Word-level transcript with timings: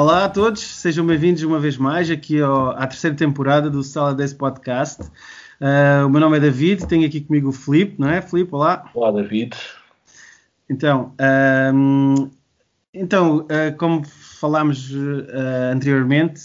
Olá 0.00 0.26
a 0.26 0.28
todos, 0.28 0.60
sejam 0.62 1.04
bem-vindos 1.04 1.42
uma 1.42 1.58
vez 1.58 1.76
mais 1.76 2.08
aqui 2.08 2.40
ao, 2.40 2.70
à 2.70 2.86
terceira 2.86 3.16
temporada 3.16 3.68
do 3.68 3.82
Sala 3.82 4.14
10 4.14 4.34
Podcast. 4.34 5.02
Uh, 5.02 6.06
o 6.06 6.08
meu 6.08 6.20
nome 6.20 6.36
é 6.36 6.40
David, 6.40 6.86
tenho 6.86 7.04
aqui 7.04 7.20
comigo 7.20 7.48
o 7.48 7.52
Filipe, 7.52 7.96
não 7.98 8.08
é? 8.08 8.22
Filipe, 8.22 8.54
olá. 8.54 8.88
Olá, 8.94 9.10
David. 9.10 9.56
Então, 10.70 11.12
um, 11.74 12.30
então 12.94 13.38
uh, 13.38 13.76
como 13.76 14.04
falámos 14.04 14.88
uh, 14.92 15.72
anteriormente, 15.74 16.42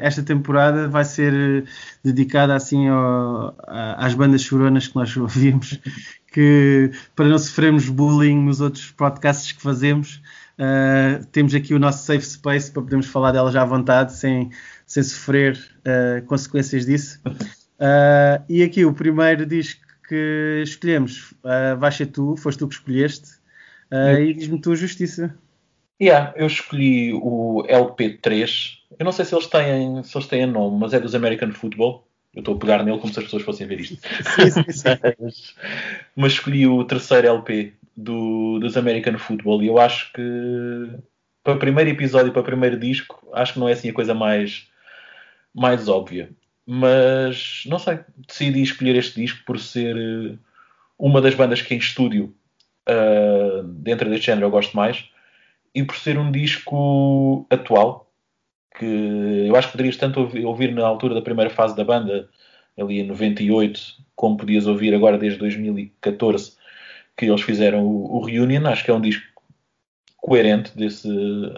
esta 0.00 0.22
temporada 0.22 0.88
vai 0.88 1.04
ser 1.04 1.66
dedicada 2.02 2.54
assim 2.54 2.88
ao, 2.88 3.54
às 3.68 4.14
bandas 4.14 4.40
choronas 4.40 4.88
que 4.88 4.96
nós 4.96 5.12
ouvimos, 5.14 5.78
que 6.32 6.90
para 7.14 7.28
não 7.28 7.36
sofrermos 7.36 7.86
bullying 7.86 8.42
nos 8.42 8.62
outros 8.62 8.90
podcasts 8.92 9.52
que 9.52 9.60
fazemos, 9.60 10.22
Uh, 10.58 11.24
temos 11.32 11.54
aqui 11.54 11.74
o 11.74 11.78
nosso 11.78 12.04
safe 12.04 12.24
space 12.24 12.70
para 12.70 12.82
podermos 12.82 13.06
falar 13.06 13.32
delas 13.32 13.56
à 13.56 13.64
vontade, 13.64 14.12
sem, 14.14 14.50
sem 14.86 15.02
sofrer 15.02 15.58
uh, 15.80 16.24
consequências 16.26 16.86
disso. 16.86 17.20
Uh, 17.26 18.42
e 18.48 18.62
aqui 18.62 18.84
o 18.84 18.94
primeiro 18.94 19.44
disco 19.44 19.82
que 20.08 20.62
escolhemos 20.62 21.32
vai 21.78 21.90
ser 21.90 22.06
tu, 22.06 22.36
foste 22.36 22.58
tu 22.58 22.68
que 22.68 22.74
escolheste, 22.74 23.38
e 23.90 24.34
diz-me 24.34 24.60
tu 24.60 24.72
a 24.72 24.74
justiça. 24.74 25.34
Yeah, 26.00 26.34
eu 26.36 26.46
escolhi 26.46 27.14
o 27.14 27.64
LP3. 27.66 28.78
Eu 28.98 29.04
não 29.04 29.12
sei 29.12 29.24
se 29.24 29.34
eles 29.34 29.46
têm, 29.46 30.02
se 30.02 30.16
eles 30.16 30.26
têm 30.26 30.46
nome, 30.46 30.78
mas 30.78 30.92
é 30.92 31.00
dos 31.00 31.14
American 31.14 31.52
Football. 31.52 32.06
Eu 32.34 32.40
estou 32.40 32.56
a 32.56 32.58
pegar 32.58 32.82
nele 32.82 32.98
como 32.98 33.12
se 33.12 33.18
as 33.18 33.24
pessoas 33.24 33.44
fossem 33.44 33.66
ver 33.66 33.80
isto. 33.80 33.96
Sim, 34.34 34.50
sim, 34.50 34.72
sim. 34.72 34.88
mas, 35.18 35.54
mas 36.14 36.32
escolhi 36.32 36.66
o 36.66 36.84
terceiro 36.84 37.28
LP 37.28 37.72
do, 37.96 38.58
dos 38.58 38.76
American 38.76 39.18
Football 39.18 39.62
e 39.62 39.66
eu 39.66 39.78
acho 39.78 40.12
que 40.12 40.22
para 41.42 41.54
o 41.54 41.58
primeiro 41.58 41.90
episódio, 41.90 42.32
para 42.32 42.40
o 42.40 42.44
primeiro 42.44 42.78
disco, 42.78 43.28
acho 43.32 43.52
que 43.52 43.58
não 43.60 43.68
é 43.68 43.72
assim 43.72 43.90
a 43.90 43.92
coisa 43.92 44.14
mais, 44.14 44.66
mais 45.54 45.88
óbvia. 45.88 46.30
Mas 46.66 47.64
não 47.66 47.78
sei, 47.78 48.00
decidi 48.26 48.62
escolher 48.62 48.96
este 48.96 49.20
disco 49.20 49.44
por 49.44 49.58
ser 49.58 49.94
eh, 49.96 50.38
uma 50.98 51.20
das 51.20 51.34
bandas 51.34 51.60
que 51.60 51.74
em 51.74 51.78
estúdio 51.78 52.34
uh, 52.88 53.62
dentro 53.62 54.08
deste 54.08 54.26
género 54.26 54.46
eu 54.46 54.50
gosto 54.50 54.74
mais 54.74 55.04
e 55.74 55.84
por 55.84 55.96
ser 55.96 56.18
um 56.18 56.32
disco 56.32 57.46
atual 57.50 58.10
que 58.78 59.46
eu 59.46 59.54
acho 59.54 59.68
que 59.68 59.72
poderias 59.72 59.96
tanto 59.98 60.20
ouvir, 60.20 60.44
ouvir 60.46 60.72
na 60.72 60.86
altura 60.86 61.14
da 61.14 61.22
primeira 61.22 61.50
fase 61.50 61.76
da 61.76 61.84
banda, 61.84 62.28
ali 62.78 63.00
em 63.00 63.06
98, 63.06 63.80
como 64.16 64.36
podias 64.38 64.66
ouvir 64.66 64.94
agora 64.94 65.18
desde 65.18 65.38
2014 65.38 66.56
que 67.16 67.26
eles 67.26 67.42
fizeram 67.42 67.84
o, 67.84 68.16
o 68.16 68.24
Reunion, 68.24 68.66
acho 68.66 68.84
que 68.84 68.90
é 68.90 68.94
um 68.94 69.00
disco 69.00 69.24
coerente 70.16 70.76
desse, 70.76 71.08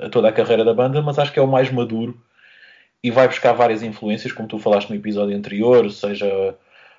a 0.03 0.09
toda 0.09 0.29
a 0.29 0.33
carreira 0.33 0.65
da 0.65 0.75
banda, 0.75 1.01
mas 1.01 1.19
acho 1.19 1.33
que 1.33 1.39
é 1.39 1.43
o 1.43 1.47
mais 1.47 1.71
maduro 1.71 2.21
e 3.03 3.11
vai 3.11 3.29
buscar 3.29 3.53
várias 3.53 3.83
influências, 3.83 4.33
como 4.33 4.49
tu 4.49 4.59
falaste 4.59 4.91
no 4.91 4.97
episódio 4.97 5.37
anterior, 5.37 5.89
seja 5.91 6.57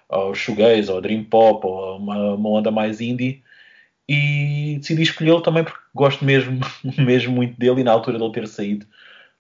ao 0.08 0.34
shoegaze, 0.34 0.90
ao 0.90 1.02
dream 1.02 1.24
pop, 1.24 1.66
ou 1.68 1.98
uma, 1.98 2.36
uma 2.36 2.50
onda 2.50 2.72
mais 2.72 3.02
indie, 3.02 3.44
e 4.08 4.78
decidi 4.80 5.02
escolhê-lo 5.02 5.42
também 5.42 5.64
porque 5.66 5.80
gosto 5.94 6.24
mesmo, 6.24 6.62
mesmo 6.98 7.34
muito 7.34 7.60
dele 7.60 7.82
e 7.82 7.84
na 7.84 7.92
altura 7.92 8.18
dele 8.18 8.32
ter 8.32 8.48
saído, 8.48 8.86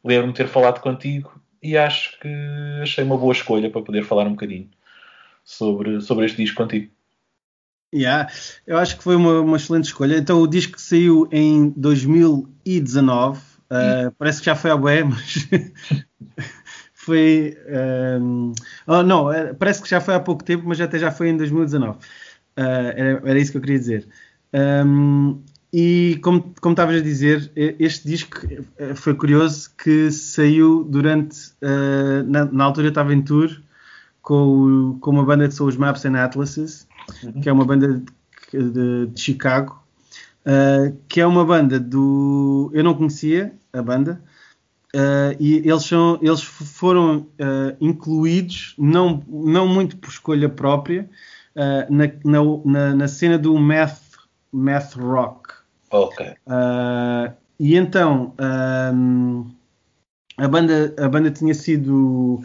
lembro-me 0.04 0.34
ter 0.34 0.48
falado 0.48 0.82
contigo 0.82 1.42
e 1.64 1.78
acho 1.78 2.20
que 2.20 2.28
achei 2.82 3.04
uma 3.04 3.18
boa 3.18 3.32
escolha 3.32 3.70
para 3.70 3.82
poder 3.82 4.04
falar 4.04 4.28
um 4.28 4.32
bocadinho 4.32 4.70
sobre, 5.44 6.02
sobre 6.02 6.26
este 6.26 6.38
disco 6.38 6.62
contigo. 6.62 6.92
Yeah, 7.94 8.30
eu 8.66 8.78
acho 8.78 8.98
que 8.98 9.04
foi 9.04 9.16
uma, 9.16 9.40
uma, 9.40 9.56
excelente 9.56 9.86
escolha. 9.86 10.18
Então, 10.18 10.42
o 10.42 10.48
disco 10.48 10.80
saiu 10.80 11.28
em 11.32 11.70
2019, 11.70 13.40
uh, 13.40 13.44
eh, 13.72 14.12
parece 14.18 14.40
que 14.40 14.46
já 14.46 14.56
foi 14.56 14.72
à 14.72 14.78
bué, 14.78 15.04
mas 15.08 15.48
foi. 16.94 17.58
Um, 18.22 18.52
eh, 18.58 18.62
oh, 18.88 19.04
não, 19.04 19.32
eh, 19.32 19.54
parece 19.54 19.82
que 19.82 19.90
já 19.90 20.02
foi 20.02 20.16
há 20.16 20.20
pouco 20.20 20.44
tempo, 20.44 20.64
mas 20.68 20.82
até 20.82 21.00
já 21.00 21.12
foi 21.12 21.30
em 21.30 21.38
2019. 21.38 21.98
Uh, 21.98 22.00
era, 22.58 23.22
era, 23.24 23.40
isso 23.40 23.52
que 23.52 23.58
eu 23.58 23.62
queria 23.62 23.80
dizer. 23.80 24.08
Um, 24.54 25.42
e 25.72 26.20
como, 26.22 26.54
como 26.60 26.74
estavas 26.74 26.98
a 26.98 27.04
dizer, 27.04 27.52
este 27.56 28.08
disco 28.08 28.42
foi 28.96 29.14
curioso 29.16 29.72
que 29.78 30.12
saiu 30.12 30.84
durante. 30.84 31.52
Uh, 31.62 32.24
na, 32.26 32.46
na, 32.46 32.64
altura 32.66 32.88
eu 32.88 32.90
estava 32.90 33.14
em 33.14 33.22
tour 33.22 33.50
com, 34.22 34.98
com 35.00 35.12
uma 35.12 35.24
banda 35.24 35.50
são 35.52 35.68
os 35.68 35.78
Maps 35.78 36.06
and 36.06 36.16
Atlases 36.18 36.87
uhum. 37.24 37.42
que 37.42 37.50
é 37.50 37.54
uma 37.54 37.66
banda 37.66 38.04
de, 38.52 38.72
de, 38.72 39.08
de 39.08 39.22
Chicago, 39.22 39.84
uh, 40.46 40.96
que 41.08 41.22
é 41.22 41.26
uma 41.26 41.46
banda 41.46 41.80
do. 41.80 42.72
Eu 42.74 42.84
não 42.84 42.94
conhecia 42.94 43.54
a 43.74 43.82
banda. 43.82 44.22
Uh, 44.96 45.36
e 45.40 45.58
eles, 45.58 45.84
são, 45.84 46.18
eles 46.22 46.42
foram 46.42 47.18
uh, 47.20 47.76
incluídos, 47.80 48.74
não, 48.78 49.24
não 49.28 49.68
muito 49.68 49.98
por 49.98 50.10
escolha 50.10 50.50
própria, 50.50 51.10
na, 51.90 52.06
na, 52.24 52.96
na, 52.96 53.08
cena 53.08 53.38
do 53.38 53.58
math, 53.58 54.00
math 54.52 54.94
rock. 54.94 55.50
Ok. 55.90 56.36
e 57.60 57.76
então 57.76 58.34
um, 58.94 59.50
a, 60.38 60.48
banda, 60.48 60.94
a 61.00 61.10
banda 61.10 61.32
tinha 61.32 61.56
sido 61.56 62.44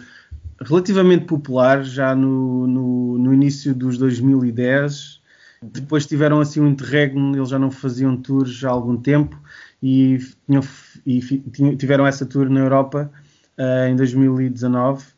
relativamente 0.65 1.25
popular 1.25 1.83
já 1.83 2.15
no, 2.15 2.67
no, 2.67 3.19
no, 3.19 3.35
início 3.35 3.75
dos 3.75 3.99
2010. 3.99 5.21
Depois 5.63 6.07
tiveram 6.07 6.41
assim 6.41 6.61
um 6.61 6.69
interregno, 6.69 7.37
eles 7.37 7.49
já 7.49 7.59
não 7.59 7.71
faziam 7.71 8.17
tours 8.17 8.65
há 8.65 8.71
algum 8.71 8.97
tempo 8.97 9.41
e, 9.83 10.19
tinham, 10.47 10.63
e 11.07 11.77
tiveram 11.77 12.07
essa 12.07 12.27
tour 12.27 12.49
na 12.49 12.61
Europa 12.61 13.11
uh, 13.59 13.89
em 13.89 13.97
2019. 13.97 15.05
Uh, 15.05 15.13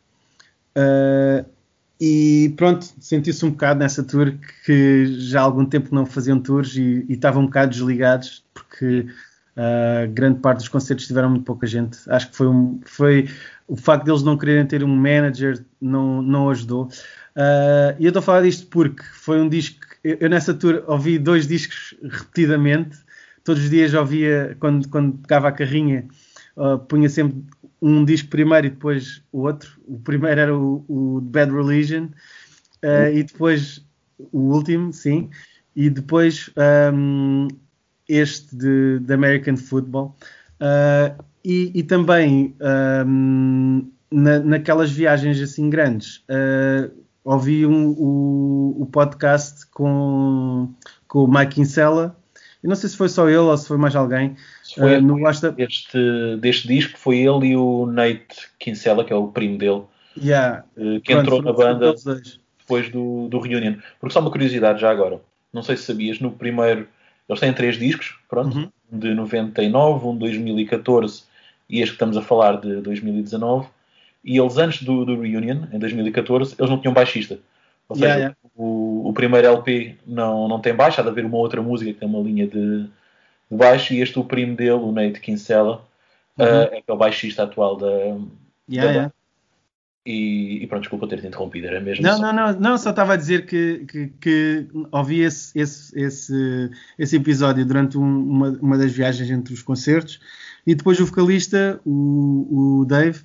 eh, 0.77 1.45
e 2.01 2.53
pronto, 2.57 2.85
senti-se 3.01 3.45
um 3.45 3.51
bocado 3.51 3.81
nessa 3.81 4.03
tour 4.03 4.35
que 4.65 5.07
já 5.07 5.41
há 5.41 5.45
algum 5.45 5.65
tempo 5.65 5.95
não 5.95 6.05
faziam 6.05 6.39
tours 6.41 6.77
e, 6.77 7.07
e 7.09 7.15
estavam 7.15 7.45
um 7.45 7.47
bocado 7.47 7.71
desligados 7.71 8.45
porque 8.53 9.07
uh, 9.57 10.11
grande 10.13 10.41
parte 10.41 10.59
dos 10.59 10.69
concertos 10.69 11.07
tiveram 11.07 11.31
muito 11.31 11.45
pouca 11.45 11.67
gente. 11.67 11.99
Acho 12.09 12.31
que 12.31 12.37
foi, 12.37 12.47
um, 12.47 12.81
foi 12.85 13.29
o 13.67 13.77
facto 13.77 14.05
deles 14.05 14.23
não 14.23 14.37
quererem 14.37 14.67
ter 14.67 14.85
um 14.85 14.95
manager 14.95 15.65
não, 15.81 16.23
não 16.23 16.51
ajudou. 16.51 16.85
Uh, 17.37 17.97
e 17.99 18.05
eu 18.05 18.09
estou 18.09 18.21
a 18.21 18.23
falar 18.23 18.43
disto 18.43 18.67
porque 18.69 19.03
foi 19.03 19.41
um 19.41 19.49
disco. 19.49 19.81
Eu, 20.03 20.19
eu, 20.21 20.31
nessa 20.31 20.55
tour 20.55 20.85
ouvi 20.87 21.19
dois 21.19 21.47
discos 21.47 21.95
repetidamente. 22.03 22.99
Todos 23.43 23.63
os 23.63 23.71
dias 23.71 23.93
ouvia, 23.93 24.57
quando, 24.59 24.89
quando 24.89 25.19
pegava 25.19 25.49
a 25.49 25.53
carrinha, 25.53 26.07
uh, 26.57 26.79
punha 26.79 27.09
sempre 27.09 27.45
um 27.81 28.03
disco 28.05 28.31
primeiro 28.31 28.69
e 28.69 28.71
depois 28.71 29.23
o 29.31 29.43
outro. 29.43 29.79
O 29.87 29.99
primeiro 29.99 30.41
era 30.41 30.57
o, 30.57 30.85
o 30.89 31.21
Bad 31.21 31.53
Religion 31.53 32.05
uh, 32.83 33.13
e 33.13 33.23
depois 33.23 33.85
o 34.33 34.55
último, 34.55 34.93
sim. 34.93 35.29
E 35.77 35.91
depois 35.91 36.51
um, 36.93 37.49
este 38.09 38.55
de, 38.57 38.99
de 39.01 39.15
American 39.15 39.57
Football. 39.57 40.17
Uh, 40.61 41.23
e, 41.45 41.71
e 41.75 41.83
também 41.83 42.55
um, 43.07 43.91
na, 44.11 44.39
naquelas 44.39 44.91
viagens 44.91 45.41
assim 45.41 45.69
grandes, 45.69 46.25
uh, 46.29 46.91
ouvi 47.25 47.67
um, 47.67 47.89
o, 47.91 48.83
o, 48.83 48.87
podcast 48.87 49.67
com, 49.67 50.73
com 51.07 51.25
o 51.25 51.29
Mike 51.29 51.57
Kinsella. 51.57 52.17
Eu 52.63 52.69
não 52.69 52.77
sei 52.77 52.89
se 52.89 52.97
foi 52.97 53.11
só 53.11 53.29
ele 53.29 53.39
ou 53.39 53.57
se 53.59 53.69
foi 53.69 53.77
mais 53.77 53.95
alguém. 53.95 54.37
Foi 54.75 54.97
uh, 54.97 55.03
no 55.03 55.21
Basta... 55.21 55.55
este, 55.59 55.99
deste 56.41 56.69
disco 56.69 56.99
foi 56.99 57.19
ele 57.19 57.49
e 57.49 57.57
o 57.57 57.87
Nate 57.87 58.49
Kinsella, 58.59 59.05
que 59.05 59.13
é 59.13 59.17
o 59.17 59.29
primo 59.29 59.59
dele, 59.59 59.83
yeah. 60.17 60.65
uh, 60.77 61.01
que 61.01 61.13
Pronto, 61.13 61.21
entrou 61.21 61.43
na 61.43 61.53
banda 61.53 61.95
depois 62.59 62.89
do, 62.89 63.29
do 63.29 63.39
Reunion. 63.39 63.75
Porque 64.01 64.13
só 64.15 64.21
uma 64.21 64.31
curiosidade 64.31 64.81
já 64.81 64.91
agora, 64.91 65.21
não 65.53 65.63
sei 65.63 65.77
se 65.77 65.83
sabias, 65.83 66.21
no 66.21 66.31
primeiro, 66.31 66.89
eles 67.29 67.41
têm 67.41 67.53
três 67.53 67.79
discos, 67.79 68.19
pronto, 68.29 68.57
uhum. 68.57 68.71
de 68.91 69.15
99, 69.15 70.07
um 70.07 70.13
de 70.15 70.21
2014 70.21 71.25
e 71.69 71.81
este 71.81 71.91
que 71.91 71.95
estamos 71.95 72.17
a 72.17 72.23
falar 72.23 72.61
de 72.61 72.81
2019, 72.81 73.67
e 74.25 74.39
eles 74.39 74.57
antes 74.57 74.83
do, 74.83 75.05
do 75.05 75.21
Reunion, 75.21 75.65
em 75.73 75.79
2014, 75.79 76.55
eles 76.59 76.71
não 76.71 76.79
tinham 76.79 76.95
baixista. 76.95 77.39
Ou 77.89 77.97
seja, 77.97 78.07
yeah, 78.07 78.21
yeah. 78.21 78.37
O, 78.55 79.09
o, 79.09 79.13
primeiro 79.13 79.47
LP 79.47 79.97
não, 80.07 80.49
não 80.49 80.61
tem 80.61 80.75
baixo, 80.75 81.01
há 81.01 81.05
de 81.05 81.11
haver 81.11 81.25
uma 81.25 81.37
outra 81.37 81.61
música 81.61 81.93
que 81.93 81.99
tem 81.99 82.09
uma 82.09 82.21
linha 82.21 82.47
de, 82.47 82.85
de 82.85 83.57
baixo, 83.57 83.93
e 83.93 84.01
este 84.01 84.19
o 84.19 84.25
primo 84.25 84.57
dele, 84.57 84.73
o 84.73 84.93
Nate 84.93 85.21
Kinsella, 85.21 85.85
uhum. 86.39 86.47
uh, 86.47 86.69
é 86.73 86.83
é 86.87 86.93
o 86.93 86.97
baixista 86.97 87.43
atual 87.43 87.77
da, 87.77 87.91
yeah, 88.71 89.03
da 89.03 89.13
e, 90.07 90.63
e, 90.63 90.67
pronto, 90.67 90.83
desculpa 90.83 91.09
ter-te 91.09 91.27
interrompido, 91.27 91.67
era 91.67 91.81
mesmo. 91.81 92.05
Não, 92.05 92.17
só... 92.17 92.23
não, 92.23 92.33
não, 92.33 92.61
não, 92.61 92.79
só 92.79 92.91
estava 92.91 93.15
a 93.15 93.17
dizer 93.17 93.47
que, 93.47 93.87
que, 93.87 94.09
que 94.21 94.67
ouvi 94.93 95.21
esse, 95.21 95.59
esse, 95.59 95.99
esse, 95.99 96.71
esse 96.99 97.17
episódio 97.17 97.65
durante 97.65 97.97
um, 97.97 98.03
uma, 98.03 98.51
uma 98.61 98.79
das 98.79 98.93
viagens 98.93 99.31
entre 99.31 99.55
os 99.55 99.63
concertos 99.63 100.21
e 100.67 100.75
depois 100.75 100.99
o 101.01 101.07
vocalista, 101.07 101.81
o, 101.85 102.81
o 102.81 102.85
Dave, 102.85 103.21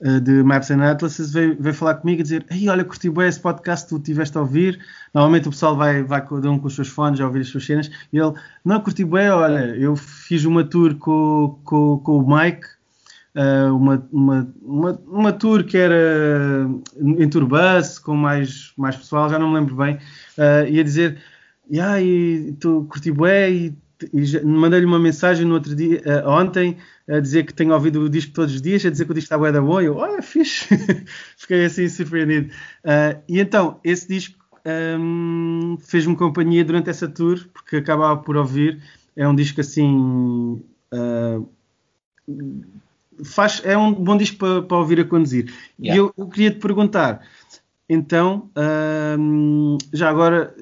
uh, 0.00 0.20
de 0.20 0.42
Maps 0.42 0.70
and 0.70 0.82
Atlases, 0.82 1.32
veio, 1.32 1.56
veio 1.58 1.74
falar 1.74 1.94
comigo 1.94 2.20
e 2.20 2.22
dizer: 2.22 2.44
Ei, 2.50 2.68
olha, 2.68 2.84
curti 2.84 3.10
bem 3.10 3.26
esse 3.26 3.40
podcast 3.40 3.86
que 3.86 3.90
tu 3.90 3.96
estiveste 3.98 4.36
a 4.36 4.40
ouvir. 4.40 4.78
Normalmente 5.14 5.48
o 5.48 5.50
pessoal 5.50 5.76
vai, 5.76 6.02
vai 6.02 6.26
cada 6.26 6.50
um 6.50 6.58
com 6.58 6.66
os 6.66 6.74
seus 6.74 6.88
fones 6.88 7.20
a 7.20 7.26
ouvir 7.26 7.40
as 7.40 7.48
suas 7.48 7.64
cenas. 7.64 7.90
E 8.12 8.18
ele: 8.18 8.32
Não, 8.64 8.80
curti 8.80 9.04
bem, 9.04 9.28
olha, 9.30 9.76
eu 9.76 9.96
fiz 9.96 10.44
uma 10.44 10.64
tour 10.64 10.94
com, 10.96 11.58
com, 11.64 11.98
com 11.98 12.18
o 12.18 12.36
Mike. 12.36 12.77
Uh, 13.38 13.74
uma, 13.74 14.08
uma, 14.12 14.54
uma, 14.60 15.02
uma, 15.06 15.32
tour 15.32 15.64
que 15.64 15.76
era 15.78 16.68
em 17.00 17.28
Turbus, 17.28 17.98
com 17.98 18.16
mais, 18.16 18.72
mais 18.76 18.96
pessoal, 18.96 19.30
já 19.30 19.38
não 19.38 19.48
me 19.48 19.54
lembro 19.54 19.76
bem, 19.76 19.94
uh, 19.94 20.68
e 20.68 20.80
a 20.80 20.82
dizer, 20.82 21.22
yeah, 21.70 22.00
e 22.00 22.52
tu 22.58 22.86
curti 22.90 23.12
bué, 23.12 23.50
e, 23.50 23.74
e 24.12 24.44
mandei-lhe 24.44 24.86
uma 24.86 24.98
mensagem 24.98 25.46
no 25.46 25.54
outro 25.54 25.74
dia, 25.74 26.02
uh, 26.04 26.28
ontem, 26.28 26.76
a 27.08 27.20
dizer 27.20 27.46
que 27.46 27.54
tenho 27.54 27.72
ouvido 27.72 28.00
o 28.00 28.08
disco 28.08 28.32
todos 28.32 28.54
os 28.54 28.60
dias, 28.60 28.84
a 28.84 28.90
dizer 28.90 29.04
que 29.04 29.12
o 29.12 29.14
disco 29.14 29.26
está 29.26 29.38
bué 29.38 29.52
da 29.52 29.62
bom, 29.62 29.80
e 29.80 29.86
eu, 29.86 29.96
olha, 29.96 30.20
fixe, 30.20 30.66
fiquei 31.38 31.64
assim 31.64 31.88
surpreendido. 31.88 32.52
Uh, 32.84 33.22
e 33.28 33.38
então, 33.38 33.78
esse 33.84 34.08
disco 34.08 34.36
um, 34.98 35.78
fez-me 35.80 36.16
companhia 36.16 36.64
durante 36.64 36.90
essa 36.90 37.08
tour, 37.08 37.38
porque 37.52 37.76
acabava 37.76 38.20
por 38.20 38.36
ouvir, 38.36 38.82
é 39.14 39.26
um 39.28 39.34
disco 39.34 39.60
assim... 39.60 40.60
Uh, 40.92 41.48
faz, 43.24 43.62
é 43.64 43.76
um 43.76 43.92
bom 43.92 44.16
disco 44.16 44.36
para, 44.38 44.62
para 44.62 44.76
ouvir 44.76 45.00
a 45.00 45.04
conduzir. 45.04 45.52
Yeah. 45.78 45.94
E 45.94 45.98
eu, 45.98 46.12
eu, 46.16 46.26
queria 46.28 46.50
te 46.50 46.58
perguntar, 46.58 47.22
então, 47.88 48.50
uh, 48.54 49.78
já 49.92 50.10
agora, 50.10 50.54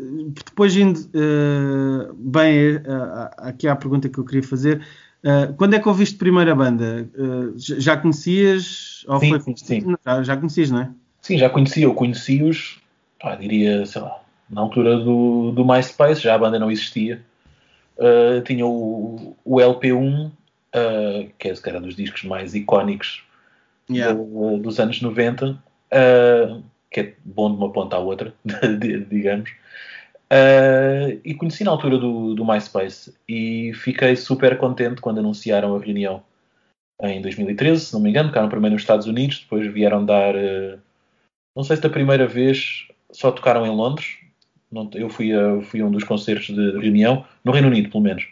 depois 0.44 0.76
indo 0.76 1.00
uh, 1.00 2.14
bem 2.14 2.76
uh, 2.76 3.30
aqui 3.38 3.66
à 3.66 3.74
pergunta 3.74 4.08
que 4.08 4.18
eu 4.18 4.24
queria 4.24 4.42
fazer, 4.42 4.80
quando 5.56 5.74
é 5.74 5.80
que 5.80 5.88
ouviste 5.88 6.16
primeiro 6.18 6.52
a 6.52 6.54
banda? 6.54 7.10
já 7.56 7.96
conhecias? 7.96 9.04
Sim, 9.18 9.40
foi... 9.40 9.54
sim. 9.56 9.96
Já, 10.04 10.22
já 10.22 10.36
conhecias, 10.36 10.70
não 10.70 10.82
é? 10.82 10.90
Sim, 11.20 11.36
já 11.36 11.50
conhecia. 11.50 11.82
Eu 11.82 11.94
conheci-os, 11.94 12.78
diria, 13.40 13.84
sei 13.86 14.02
lá, 14.02 14.20
na 14.48 14.60
altura 14.60 14.96
do, 14.98 15.50
do 15.50 15.64
MySpace, 15.64 16.20
já 16.20 16.36
a 16.36 16.38
banda 16.38 16.60
não 16.60 16.70
existia. 16.70 17.20
tinha 18.44 18.64
o, 18.64 19.36
o 19.44 19.56
LP1 19.56 20.30
uh, 20.76 21.32
que 21.38 21.68
era 21.68 21.80
dos 21.80 21.96
discos 21.96 22.24
mais 22.24 22.54
icónicos 22.54 23.24
yeah. 23.90 24.12
do, 24.12 24.58
dos 24.58 24.78
anos 24.78 25.00
90, 25.00 25.50
uh, 25.50 25.56
ah, 25.90 26.60
que 26.90 27.00
é 27.00 27.14
bom 27.24 27.50
de 27.50 27.56
uma 27.56 27.72
ponta 27.72 27.96
à 27.96 27.98
outra, 27.98 28.34
digamos. 29.08 29.50
Uh, 30.32 31.20
e 31.24 31.34
conheci 31.34 31.62
na 31.62 31.70
altura 31.70 31.98
do, 31.98 32.34
do 32.34 32.44
MySpace 32.44 33.14
e 33.28 33.72
fiquei 33.74 34.16
super 34.16 34.58
contente 34.58 35.00
quando 35.00 35.18
anunciaram 35.18 35.76
a 35.76 35.80
reunião 35.80 36.22
em 37.00 37.22
2013, 37.22 37.86
se 37.86 37.92
não 37.92 38.00
me 38.00 38.10
engano, 38.10 38.30
ficaram 38.30 38.48
primeiro 38.48 38.74
nos 38.74 38.82
Estados 38.82 39.06
Unidos, 39.06 39.40
depois 39.40 39.70
vieram 39.72 40.04
dar, 40.04 40.34
não 41.54 41.62
sei 41.62 41.76
se 41.76 41.82
da 41.82 41.90
primeira 41.90 42.26
vez 42.26 42.88
só 43.12 43.30
tocaram 43.30 43.66
em 43.66 43.70
Londres, 43.70 44.16
eu 44.94 45.10
fui 45.10 45.30
a, 45.32 45.60
fui 45.60 45.82
a 45.82 45.84
um 45.84 45.90
dos 45.90 46.04
concertos 46.04 46.54
de 46.54 46.70
reunião, 46.78 47.24
no 47.44 47.52
Reino 47.52 47.68
Unido 47.68 47.90
pelo 47.90 48.02
menos, 48.02 48.26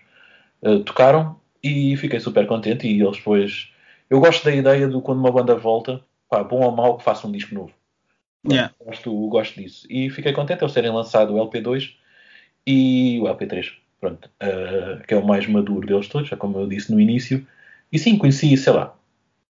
tocaram 0.87 1.39
e 1.65 1.97
fiquei 1.97 2.21
super 2.21 2.47
contente. 2.47 2.87
E 2.87 3.01
eles 3.01 3.17
depois. 3.17 3.73
Eu 4.11 4.21
gosto 4.21 4.45
da 4.45 4.55
ideia 4.55 4.87
de 4.87 5.01
quando 5.01 5.19
uma 5.19 5.33
banda 5.33 5.57
volta, 5.57 6.01
pá, 6.29 6.45
bom 6.45 6.61
ou 6.63 6.71
mau, 6.71 6.99
que 6.99 7.05
faça 7.05 7.27
um 7.27 7.33
disco 7.33 7.55
novo. 7.55 7.73
Yeah. 8.47 8.75
Gosto, 8.85 9.29
gosto 9.29 9.61
disso. 9.61 9.87
E 9.89 10.11
fiquei 10.11 10.33
contente 10.33 10.63
eles 10.63 10.75
terem 10.75 10.93
lançado 10.93 11.35
o 11.35 11.39
LP2 11.39 11.95
e 12.67 13.19
o 13.21 13.25
LP3, 13.25 13.73
pronto, 13.99 14.31
uh, 14.43 15.03
que 15.07 15.15
é 15.15 15.17
o 15.17 15.27
mais 15.27 15.47
maduro 15.47 15.87
deles 15.87 16.09
todos, 16.09 16.29
já 16.29 16.37
como 16.37 16.59
eu 16.59 16.67
disse 16.67 16.93
no 16.93 17.01
início. 17.01 17.47
E 17.91 17.99
sim, 17.99 18.19
conheci, 18.19 18.55
sei 18.57 18.73
lá, 18.73 18.95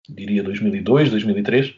diria 0.08 0.42
2002, 0.42 1.12
2003. 1.12 1.70
Uh, 1.70 1.76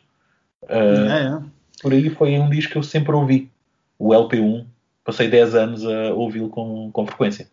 yeah, 0.69 1.45
Por 1.81 1.93
aí 1.93 2.09
foi 2.11 2.37
um 2.37 2.49
disco 2.49 2.73
que 2.73 2.77
eu 2.77 2.83
sempre 2.83 3.13
ouvi, 3.13 3.49
o 3.97 4.09
LP1. 4.09 4.65
Passei 5.03 5.27
10 5.27 5.55
anos 5.55 5.85
a 5.85 6.13
ouvi-lo 6.13 6.49
com, 6.49 6.91
com 6.91 7.07
frequência. 7.07 7.47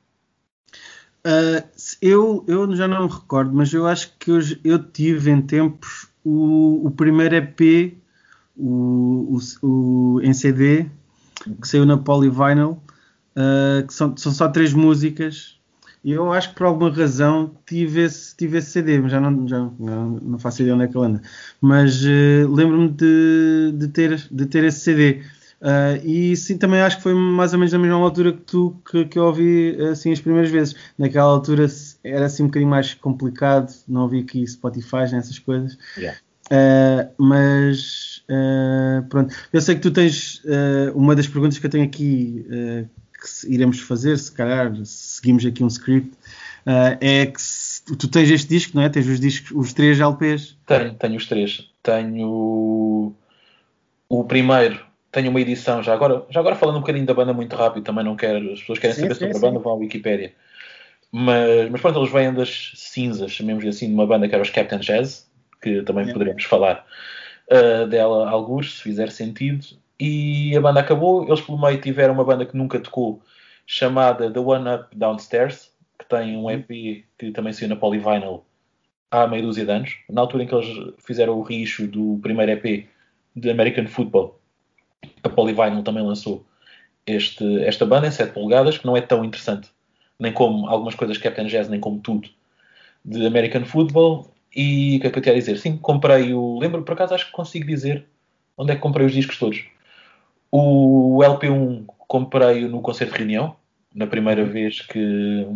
Uh, 1.26 1.64
eu, 2.00 2.44
eu 2.46 2.75
já 2.75 2.87
não 2.87 3.06
me 3.06 3.12
recordo, 3.12 3.52
mas 3.54 3.72
eu 3.72 3.87
acho 3.87 4.12
que 4.19 4.31
eu, 4.31 4.38
eu 4.64 4.78
tive 4.78 5.31
em 5.31 5.40
tempos 5.40 6.08
o, 6.25 6.87
o 6.87 6.90
primeiro 6.90 7.37
EP, 7.37 7.96
o, 8.56 9.38
o, 9.62 9.66
o, 9.66 10.20
em 10.22 10.32
CD, 10.34 10.87
que 11.60 11.69
saiu 11.69 11.87
na 11.87 11.96
Polyvinyl, 11.96 12.72
uh, 13.37 13.87
que 13.87 13.94
são, 13.94 14.16
são 14.16 14.32
só 14.32 14.48
três 14.48 14.72
músicas. 14.72 15.56
E 16.02 16.12
eu 16.12 16.32
acho 16.32 16.50
que 16.50 16.54
por 16.56 16.66
alguma 16.66 16.90
razão 16.90 17.52
tive 17.66 18.02
esse, 18.02 18.37
tive 18.37 18.58
esse 18.58 18.70
CD, 18.70 19.00
mas 19.00 19.10
já 19.10 19.20
não, 19.20 19.48
já 19.48 19.58
não, 19.58 20.10
não 20.10 20.38
faço 20.38 20.62
ideia 20.62 20.75
onde 20.75 20.84
é 20.84 20.88
que 20.88 20.96
ele 20.96 21.06
anda. 21.06 21.22
Mas 21.60 22.04
uh, 22.04 22.52
lembro-me 22.52 22.88
de, 22.88 23.72
de, 23.75 23.88
ter, 23.88 24.16
de 24.31 24.46
ter 24.46 24.64
esse 24.64 24.81
CD. 24.81 25.22
Uh, 25.61 26.05
e 26.05 26.37
sim, 26.37 26.58
também 26.58 26.81
acho 26.81 26.99
que 26.99 27.03
foi 27.03 27.14
mais 27.14 27.53
ou 27.55 27.58
menos 27.58 27.73
na 27.73 27.79
mesma 27.79 27.97
altura 27.97 28.32
que 28.32 28.43
tu 28.43 28.76
que, 28.91 29.06
que 29.06 29.19
eu 29.19 29.25
ouvi 29.25 29.76
assim 29.91 30.12
as 30.12 30.20
primeiras 30.20 30.50
vezes. 30.50 30.76
Naquela 30.99 31.31
altura 31.31 31.67
era 32.05 32.26
assim 32.26 32.43
um 32.43 32.47
bocadinho 32.47 32.70
mais 32.70 32.94
complicado, 32.94 33.73
não 33.88 34.03
ouvi 34.03 34.20
aqui 34.20 34.47
Spotify 34.47 35.11
nessas 35.11 35.38
coisas. 35.38 35.79
Yeah. 35.97 36.19
Uh, 36.47 37.23
mas 37.23 38.23
uh, 38.29 39.03
pronto, 39.08 39.35
eu 39.53 39.61
sei 39.61 39.75
que 39.75 39.81
tu 39.81 39.91
tens 39.91 40.43
uma 40.94 41.17
das 41.17 41.26
perguntas 41.26 41.58
que 41.58 41.67
eu 41.67 41.70
tenho 41.70 41.85
aqui 41.85 42.44
que 42.49 43.53
iremos 43.53 43.81
fazer, 43.81 44.17
se 44.19 44.31
calhar 44.31 44.73
seguimos 44.85 45.44
aqui 45.44 45.64
um 45.64 45.69
script, 45.69 46.12
é 47.00 47.26
que 47.26 47.41
se, 47.41 47.82
tu 47.97 48.06
tens 48.08 48.31
este 48.31 48.49
disco, 48.49 48.76
não 48.76 48.82
é? 48.82 48.88
Tens 48.88 49.08
os 49.08 49.19
discos, 49.19 49.50
os 49.53 49.73
três 49.73 49.99
LPs? 49.99 50.56
Tenho, 50.67 50.94
tenho 50.94 51.17
os 51.17 51.26
três. 51.26 51.69
Tenho 51.82 53.14
o 54.08 54.25
primeiro 54.25 54.85
tenho 55.16 55.30
uma 55.30 55.40
edição, 55.40 55.82
já 55.82 55.94
agora, 55.94 56.26
já 56.28 56.40
agora 56.40 56.54
falando 56.54 56.76
um 56.76 56.80
bocadinho 56.80 57.06
da 57.06 57.14
banda 57.14 57.32
muito 57.32 57.56
rápido, 57.56 57.84
também 57.84 58.04
não 58.04 58.14
quero, 58.14 58.52
as 58.52 58.60
pessoas 58.60 58.78
querem 58.78 58.94
sim, 58.94 59.00
saber 59.00 59.14
sim, 59.14 59.20
sobre 59.20 59.32
sim. 59.32 59.38
a 59.38 59.48
banda, 59.48 59.58
vão 59.58 59.72
à 59.72 59.76
Wikipedia. 59.76 60.34
Mas, 61.10 61.70
mas 61.70 61.80
pronto, 61.80 61.98
eles 61.98 62.12
vêm 62.12 62.34
das 62.34 62.72
cinzas, 62.74 63.32
chamemos 63.32 63.64
assim, 63.64 63.88
de 63.88 63.94
uma 63.94 64.06
banda 64.06 64.28
que 64.28 64.34
era 64.34 64.42
os 64.42 64.50
Captain 64.50 64.78
Jazz, 64.78 65.26
que 65.62 65.80
também 65.84 66.12
poderemos 66.12 66.44
falar 66.44 66.84
uh, 67.50 67.86
dela 67.86 68.28
alguns, 68.28 68.76
se 68.76 68.82
fizer 68.82 69.10
sentido. 69.10 69.64
E 69.98 70.54
a 70.54 70.60
banda 70.60 70.80
acabou, 70.80 71.26
eles 71.26 71.40
pelo 71.40 71.58
meio 71.58 71.80
tiveram 71.80 72.12
uma 72.12 72.24
banda 72.24 72.44
que 72.44 72.54
nunca 72.54 72.78
tocou, 72.78 73.22
chamada 73.66 74.30
The 74.30 74.38
One 74.38 74.69
Up 74.69 74.94
Downstairs, 74.94 75.72
que 75.98 76.04
tem 76.04 76.36
um 76.36 76.50
EP 76.50 76.69
que 77.16 77.30
também 77.32 77.54
saiu 77.54 77.70
na 77.70 77.76
Polyvinyl 77.76 78.44
há 79.10 79.26
meia 79.26 79.42
dúzia 79.42 79.64
de 79.64 79.70
anos. 79.70 79.96
Na 80.10 80.20
altura 80.20 80.44
em 80.44 80.46
que 80.46 80.54
eles 80.54 80.94
fizeram 80.98 81.38
o 81.38 81.42
reissue 81.42 81.86
do 81.86 82.19
primeiro 82.20 82.52
EP 82.52 82.86
de 83.34 83.50
American 83.50 83.86
Football, 83.86 84.38
a 85.23 85.29
Polyvinyl 85.29 85.82
também 85.82 86.03
lançou 86.03 86.44
este, 87.06 87.62
esta 87.64 87.87
banda 87.87 88.08
em 88.08 88.11
7 88.11 88.32
polegadas, 88.32 88.79
que 88.79 88.87
não 88.87 88.97
é 88.97 89.00
tão 89.00 89.25
interessante, 89.25 89.69
nem 90.19 90.32
como 90.32 90.69
algumas 90.69 90.94
coisas 90.94 91.19
Captain 91.19 91.46
Jazz, 91.46 91.69
nem 91.69 91.81
como 91.81 92.01
tudo, 92.01 92.29
de 93.05 93.27
American 93.27 93.65
Football. 93.65 94.32
E 94.55 94.96
o 94.96 95.01
que 95.01 95.06
é 95.06 95.10
que 95.10 95.19
eu 95.19 95.22
te 95.22 95.29
ia 95.29 95.34
dizer? 95.34 95.58
Sim, 95.58 95.77
comprei 95.77 96.32
o. 96.32 96.58
Lembro, 96.58 96.82
por 96.82 96.94
acaso, 96.94 97.15
acho 97.15 97.27
que 97.27 97.32
consigo 97.32 97.67
dizer 97.67 98.06
onde 98.56 98.72
é 98.72 98.75
que 98.75 98.81
comprei 98.81 99.06
os 99.06 99.13
discos 99.13 99.39
todos. 99.39 99.65
O 100.51 101.19
LP1 101.22 101.84
comprei 102.08 102.67
no 102.67 102.81
concerto 102.81 103.13
de 103.13 103.19
reunião, 103.19 103.56
na 103.94 104.06
primeira 104.06 104.44
vez 104.44 104.81
que, 104.81 105.46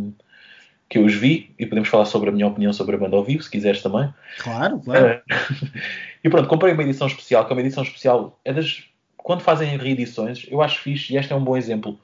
que 0.89 0.99
eu 0.99 1.05
os 1.05 1.15
vi, 1.15 1.55
e 1.59 1.65
podemos 1.65 1.89
falar 1.89 2.05
sobre 2.05 2.29
a 2.29 2.33
minha 2.33 2.47
opinião 2.47 2.73
sobre 2.73 2.97
a 2.97 2.99
banda 2.99 3.17
ao 3.17 3.25
vivo, 3.25 3.43
se 3.43 3.51
quiseres 3.51 3.83
também. 3.83 4.13
Claro, 4.39 4.81
claro. 4.81 5.23
e 6.23 6.29
pronto, 6.29 6.49
comprei 6.49 6.75
uma 6.75 6.83
edição 6.83 7.07
especial, 7.07 7.47
que 7.47 7.53
é 7.53 7.57
uma 7.57 7.63
edição 7.63 7.83
especial, 7.83 8.39
é 8.45 8.53
das 8.53 8.85
quando 9.23 9.43
fazem 9.43 9.77
reedições, 9.77 10.47
eu 10.51 10.63
acho 10.63 10.81
fixe, 10.81 11.13
e 11.13 11.17
este 11.17 11.33
é 11.33 11.37
um 11.37 11.45
bom 11.45 11.57
exemplo, 11.57 11.99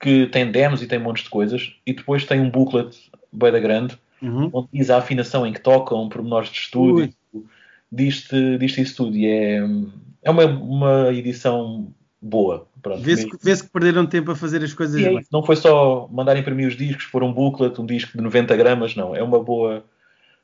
que 0.00 0.26
tem 0.26 0.50
demos 0.50 0.82
e 0.82 0.86
tem 0.86 0.98
montes 0.98 1.24
de 1.24 1.30
coisas, 1.30 1.74
e 1.86 1.92
depois 1.92 2.24
tem 2.24 2.40
um 2.40 2.50
booklet 2.50 2.96
bem 3.32 3.52
da 3.52 3.60
grande, 3.60 3.98
uhum. 4.22 4.50
onde 4.52 4.68
diz 4.72 4.90
a 4.90 4.98
afinação 4.98 5.46
em 5.46 5.52
que 5.52 5.60
tocam, 5.60 6.08
pormenores 6.08 6.50
de 6.50 6.58
estúdio, 6.58 7.12
diz-te 7.90 8.58
diz 8.58 8.76
isso 8.78 8.96
tudo, 8.96 9.16
e 9.16 9.26
é, 9.26 9.60
é 10.22 10.30
uma, 10.30 10.44
uma 10.46 11.12
edição 11.12 11.92
boa. 12.20 12.66
Vê-se 12.98 13.28
vê 13.42 13.56
que 13.56 13.72
perderam 13.72 14.06
tempo 14.06 14.30
a 14.30 14.36
fazer 14.36 14.62
as 14.62 14.74
coisas 14.74 15.02
é 15.02 15.20
Não 15.32 15.42
foi 15.42 15.56
só 15.56 16.06
mandar 16.10 16.36
imprimir 16.36 16.68
os 16.68 16.76
discos, 16.76 17.06
pôr 17.06 17.22
um 17.22 17.32
booklet, 17.32 17.80
um 17.80 17.86
disco 17.86 18.16
de 18.16 18.22
90 18.22 18.56
gramas, 18.56 18.94
não, 18.94 19.16
é 19.16 19.22
uma 19.22 19.42
boa, 19.42 19.84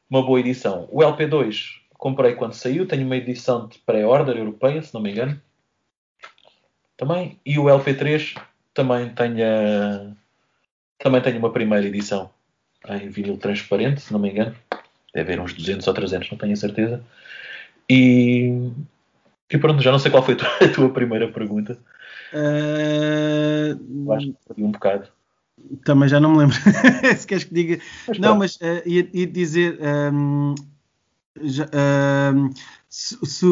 uma 0.08 0.22
boa 0.22 0.40
edição. 0.40 0.88
O 0.90 1.00
LP2 1.00 1.80
comprei 1.92 2.34
quando 2.34 2.54
saiu, 2.54 2.86
tenho 2.86 3.04
uma 3.04 3.16
edição 3.16 3.68
de 3.68 3.78
pré-order 3.78 4.36
europeia, 4.36 4.82
se 4.82 4.94
não 4.94 5.02
me 5.02 5.10
engano, 5.10 5.38
também. 7.00 7.40
E 7.46 7.58
o 7.58 7.64
LP3 7.64 8.38
também 8.74 9.08
tem, 9.08 9.42
a, 9.42 10.12
também 10.98 11.22
tem 11.22 11.38
uma 11.38 11.50
primeira 11.50 11.86
edição 11.86 12.30
em 12.86 13.08
vinil 13.08 13.38
transparente, 13.38 14.02
se 14.02 14.12
não 14.12 14.20
me 14.20 14.30
engano. 14.30 14.54
Deve 15.14 15.32
haver 15.32 15.40
uns 15.40 15.54
200 15.54 15.86
ou 15.86 15.94
300, 15.94 16.30
não 16.30 16.38
tenho 16.38 16.52
a 16.52 16.56
certeza. 16.56 17.02
E, 17.88 18.70
e 19.50 19.58
pronto, 19.58 19.82
já 19.82 19.90
não 19.90 19.98
sei 19.98 20.10
qual 20.10 20.22
foi 20.22 20.34
a 20.34 20.36
tua, 20.36 20.48
a 20.60 20.72
tua 20.72 20.90
primeira 20.90 21.26
pergunta. 21.26 21.78
Uh... 22.34 24.12
Acho 24.12 24.26
que 24.26 24.36
perdi 24.46 24.62
um 24.62 24.70
bocado. 24.70 25.08
Também 25.84 26.08
já 26.08 26.20
não 26.20 26.32
me 26.32 26.38
lembro. 26.38 26.56
se 27.16 27.26
queres 27.26 27.44
que 27.44 27.54
diga. 27.54 27.82
Mas 28.06 28.18
não, 28.18 28.36
mas 28.36 28.56
uh, 28.56 28.82
ia, 28.86 29.08
ia, 29.12 29.26
dizer. 29.26 29.78
Um, 29.80 30.54
já, 31.42 31.66
um, 32.34 32.50
se, 32.88 33.16
se, 33.26 33.46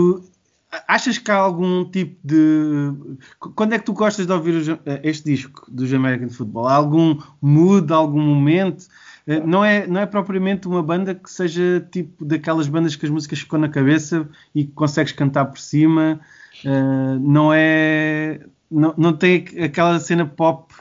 Achas 0.87 1.17
que 1.17 1.31
há 1.31 1.37
algum 1.37 1.85
tipo 1.85 2.19
de. 2.23 2.93
Quando 3.55 3.73
é 3.73 3.79
que 3.79 3.87
tu 3.87 3.95
gostas 3.95 4.27
de 4.27 4.33
ouvir 4.33 4.79
este 5.03 5.25
disco 5.25 5.67
dos 5.71 5.93
American 5.93 6.29
Football? 6.29 6.67
Há 6.67 6.75
algum 6.75 7.19
mood, 7.41 7.91
algum 7.91 8.21
momento? 8.21 8.87
Uh, 9.27 9.47
não, 9.47 9.65
é, 9.65 9.87
não 9.87 10.01
é 10.01 10.07
propriamente 10.07 10.69
uma 10.69 10.83
banda 10.83 11.15
que 11.15 11.31
seja 11.31 11.87
tipo 11.91 12.23
daquelas 12.23 12.69
bandas 12.69 12.97
que 12.97 13.07
as 13.07 13.11
músicas 13.11 13.41
ficam 13.41 13.59
na 13.59 13.69
cabeça 13.71 14.29
e 14.55 14.65
que 14.65 14.73
consegues 14.73 15.13
cantar 15.13 15.47
por 15.47 15.59
cima. 15.59 16.21
Uh, 16.63 17.19
não 17.19 17.51
é. 17.53 18.41
Não, 18.71 18.93
não 18.99 19.15
tem 19.15 19.47
aquela 19.63 19.99
cena 19.99 20.27
pop. 20.27 20.75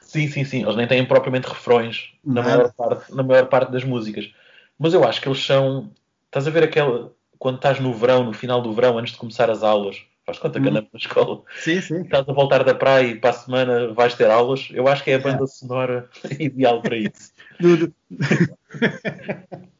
Sim, 0.00 0.26
sim, 0.28 0.42
sim. 0.42 0.62
Eles 0.62 0.74
nem 0.74 0.86
têm 0.86 1.04
propriamente 1.04 1.48
refrões 1.48 2.14
na 2.24 2.42
maior, 2.42 2.72
parte, 2.72 3.14
na 3.14 3.22
maior 3.22 3.46
parte 3.46 3.70
das 3.70 3.84
músicas. 3.84 4.32
Mas 4.78 4.94
eu 4.94 5.04
acho 5.04 5.20
que 5.20 5.28
eles 5.28 5.44
são. 5.44 5.90
Estás 6.26 6.46
a 6.46 6.50
ver 6.50 6.64
aquela. 6.64 7.12
Quando 7.38 7.56
estás 7.56 7.80
no 7.80 7.92
verão, 7.92 8.24
no 8.24 8.32
final 8.32 8.60
do 8.60 8.72
verão, 8.72 8.98
antes 8.98 9.12
de 9.12 9.18
começar 9.18 9.50
as 9.50 9.62
aulas, 9.62 10.02
faz 10.26 10.38
conta 10.38 10.60
que 10.60 10.66
hum. 10.66 10.70
andamos 10.70 10.90
na 10.92 10.98
escola. 10.98 11.42
Sim, 11.56 11.80
sim. 11.80 12.02
Estás 12.02 12.28
a 12.28 12.32
voltar 12.32 12.64
da 12.64 12.74
praia 12.74 13.06
e 13.06 13.14
para 13.14 13.30
a 13.30 13.34
semana 13.34 13.92
vais 13.92 14.14
ter 14.14 14.30
aulas. 14.30 14.68
Eu 14.72 14.88
acho 14.88 15.04
que 15.04 15.10
é 15.10 15.14
a 15.14 15.20
banda 15.20 15.46
sonora 15.46 16.08
ideal 16.38 16.82
para 16.82 16.96
isso. 16.96 17.32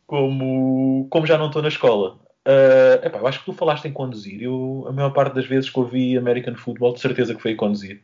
como, 0.07 1.07
como 1.11 1.27
já 1.27 1.37
não 1.37 1.49
estou 1.49 1.63
na 1.63 1.69
escola. 1.69 2.19
Uh, 2.47 3.05
epá, 3.05 3.19
eu 3.19 3.27
acho 3.27 3.41
que 3.41 3.45
tu 3.45 3.53
falaste 3.53 3.87
em 3.87 3.93
conduzir. 3.93 4.43
Eu, 4.43 4.87
a 4.89 4.93
maior 4.93 5.11
parte 5.11 5.35
das 5.35 5.47
vezes 5.47 5.69
que 5.69 5.79
ouvi 5.79 6.17
American 6.17 6.55
Football, 6.55 6.95
de 6.95 7.01
certeza 7.01 7.35
que 7.35 7.43
foi 7.43 7.53
a 7.53 7.57
conduzir. 7.57 8.01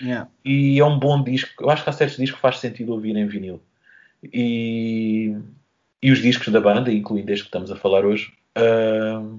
Yeah. 0.00 0.28
E 0.44 0.78
é 0.78 0.84
um 0.84 0.98
bom 0.98 1.24
disco. 1.24 1.64
Eu 1.64 1.70
acho 1.70 1.82
que 1.82 1.90
há 1.90 1.92
certos 1.92 2.18
discos 2.18 2.36
que 2.36 2.42
faz 2.42 2.58
sentido 2.58 2.92
ouvir 2.92 3.16
em 3.16 3.26
vinil. 3.26 3.62
E, 4.22 5.34
e 6.02 6.12
os 6.12 6.20
discos 6.20 6.52
da 6.52 6.60
banda, 6.60 6.92
incluindo 6.92 7.32
este 7.32 7.44
que 7.44 7.48
estamos 7.48 7.70
a 7.70 7.76
falar 7.76 8.04
hoje, 8.04 8.32
uh, 8.58 9.38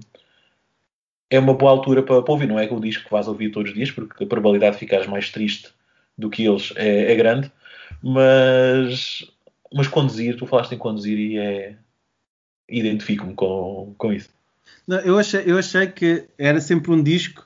é 1.29 1.39
uma 1.39 1.53
boa 1.53 1.71
altura 1.71 2.01
para, 2.03 2.21
para, 2.21 2.31
ouvir. 2.31 2.47
Não 2.47 2.59
é 2.59 2.67
que 2.67 2.73
o 2.73 2.79
disco 2.79 3.05
que 3.05 3.11
vais 3.11 3.27
ouvir 3.27 3.51
todos 3.51 3.71
os 3.71 3.75
dias, 3.75 3.91
porque 3.91 4.23
a 4.23 4.27
probabilidade 4.27 4.73
de 4.73 4.79
ficares 4.79 5.07
mais 5.07 5.29
triste 5.29 5.69
do 6.17 6.29
que 6.29 6.45
eles 6.45 6.73
é, 6.75 7.11
é 7.11 7.15
grande. 7.15 7.51
Mas, 8.01 9.29
mas 9.73 9.87
conduzir, 9.87 10.37
tu 10.37 10.45
falaste 10.45 10.73
em 10.73 10.77
conduzir 10.77 11.17
e 11.17 11.37
é. 11.37 11.75
Identifico-me 12.71 13.33
com, 13.33 13.95
com 13.97 14.13
isso. 14.13 14.29
Não, 14.87 14.99
eu, 14.99 15.17
achei, 15.17 15.43
eu 15.45 15.57
achei 15.57 15.87
que 15.87 16.27
era 16.37 16.61
sempre 16.61 16.91
um 16.91 17.01
disco 17.01 17.43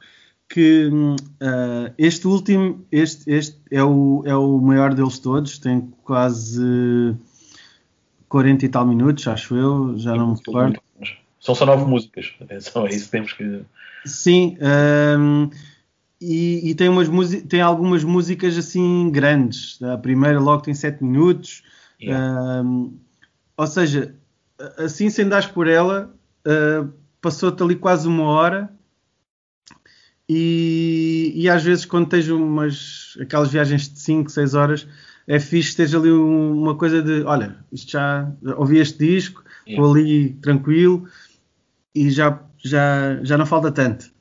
que 0.49 0.87
uh, 0.87 1.93
este 1.97 2.27
último 2.27 2.85
este, 2.91 3.31
este 3.31 3.57
é, 3.71 3.81
o, 3.81 4.21
é 4.25 4.35
o 4.35 4.59
maior 4.59 4.93
deles 4.93 5.17
todos, 5.19 5.57
tem 5.57 5.91
quase 6.03 7.15
40 8.29 8.65
e 8.65 8.69
tal 8.69 8.85
minutos, 8.85 9.27
acho 9.27 9.55
eu, 9.55 9.97
já 9.97 10.15
não 10.15 10.31
me 10.31 10.37
recordo. 10.37 10.79
São 11.43 11.53
só 11.53 11.65
nove 11.65 11.83
músicas, 11.83 12.33
atenção, 12.39 12.87
é 12.87 12.91
isso 12.91 13.05
que 13.05 13.11
temos 13.11 13.33
que. 13.33 13.65
Sim, 14.05 14.57
um, 15.19 15.49
e, 16.21 16.69
e, 16.69 16.73
tem, 16.73 16.87
umas 16.87 17.09
tem 17.49 17.59
algumas 17.59 18.01
músicas 18.01 18.57
assim 18.57 19.11
grandes. 19.11 19.77
A 19.83 19.97
primeira 19.97 20.39
logo 20.39 20.63
tem 20.63 20.73
sete 20.73 21.03
minutos, 21.03 21.61
yeah. 22.01 22.63
um, 22.63 22.97
ou 23.57 23.67
seja, 23.67 24.15
assim 24.77 25.09
sem 25.09 25.27
dar 25.27 25.51
por 25.51 25.67
ela, 25.67 26.15
uh, 26.47 26.89
passou-te 27.21 27.61
ali 27.61 27.75
quase 27.75 28.07
uma 28.07 28.23
hora. 28.23 28.71
E, 30.29 31.33
e, 31.35 31.49
às 31.49 31.61
vezes 31.61 31.83
quando 31.83 32.07
tens 32.07 32.25
umas 32.29 33.17
aquelas 33.19 33.51
viagens 33.51 33.89
de 33.89 33.99
5, 33.99 34.29
6 34.29 34.53
horas 34.53 34.87
é 35.27 35.37
fixe 35.41 35.75
ter 35.75 35.93
ali 35.93 36.09
uma 36.09 36.75
coisa 36.75 37.01
de 37.01 37.23
olha, 37.23 37.57
isto 37.69 37.91
já 37.91 38.31
ouvi 38.55 38.77
este 38.77 38.99
disco, 38.99 39.43
estou 39.67 39.97
yeah. 39.97 40.13
ali 40.13 40.29
tranquilo 40.41 41.05
e 41.93 42.09
já, 42.09 42.39
já, 42.57 43.23
já 43.23 43.37
não 43.37 43.45
falta 43.45 43.71
tanto. 43.71 44.11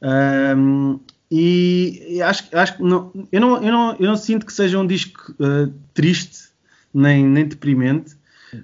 Um, 0.00 1.00
e 1.30 2.20
acho, 2.22 2.44
acho 2.56 2.76
que 2.76 2.82
não, 2.82 3.12
eu, 3.30 3.40
não, 3.40 3.62
eu, 3.62 3.72
não, 3.72 3.96
eu 3.96 4.06
não 4.06 4.16
sinto 4.16 4.46
que 4.46 4.52
seja 4.52 4.78
um 4.78 4.86
disco 4.86 5.34
uh, 5.40 5.72
triste 5.92 6.48
nem, 6.92 7.26
nem 7.26 7.46
deprimente. 7.46 8.16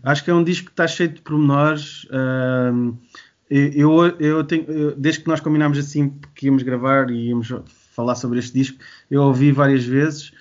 Acho 0.02 0.24
que 0.24 0.30
é 0.30 0.34
um 0.34 0.42
disco 0.42 0.66
que 0.66 0.72
está 0.72 0.86
cheio 0.86 1.10
de 1.10 1.20
pormenores. 1.20 2.04
Uh, 2.04 2.96
eu, 3.50 4.04
eu 4.18 4.44
tenho, 4.44 4.64
eu, 4.70 4.96
desde 4.96 5.22
que 5.22 5.28
nós 5.28 5.40
combinámos 5.40 5.78
assim 5.78 6.14
que 6.34 6.46
íamos 6.46 6.62
gravar 6.62 7.10
e 7.10 7.28
íamos 7.28 7.52
falar 7.94 8.14
sobre 8.14 8.38
este 8.38 8.54
disco, 8.54 8.78
eu 9.10 9.22
ouvi 9.22 9.52
várias 9.52 9.84
vezes 9.84 10.32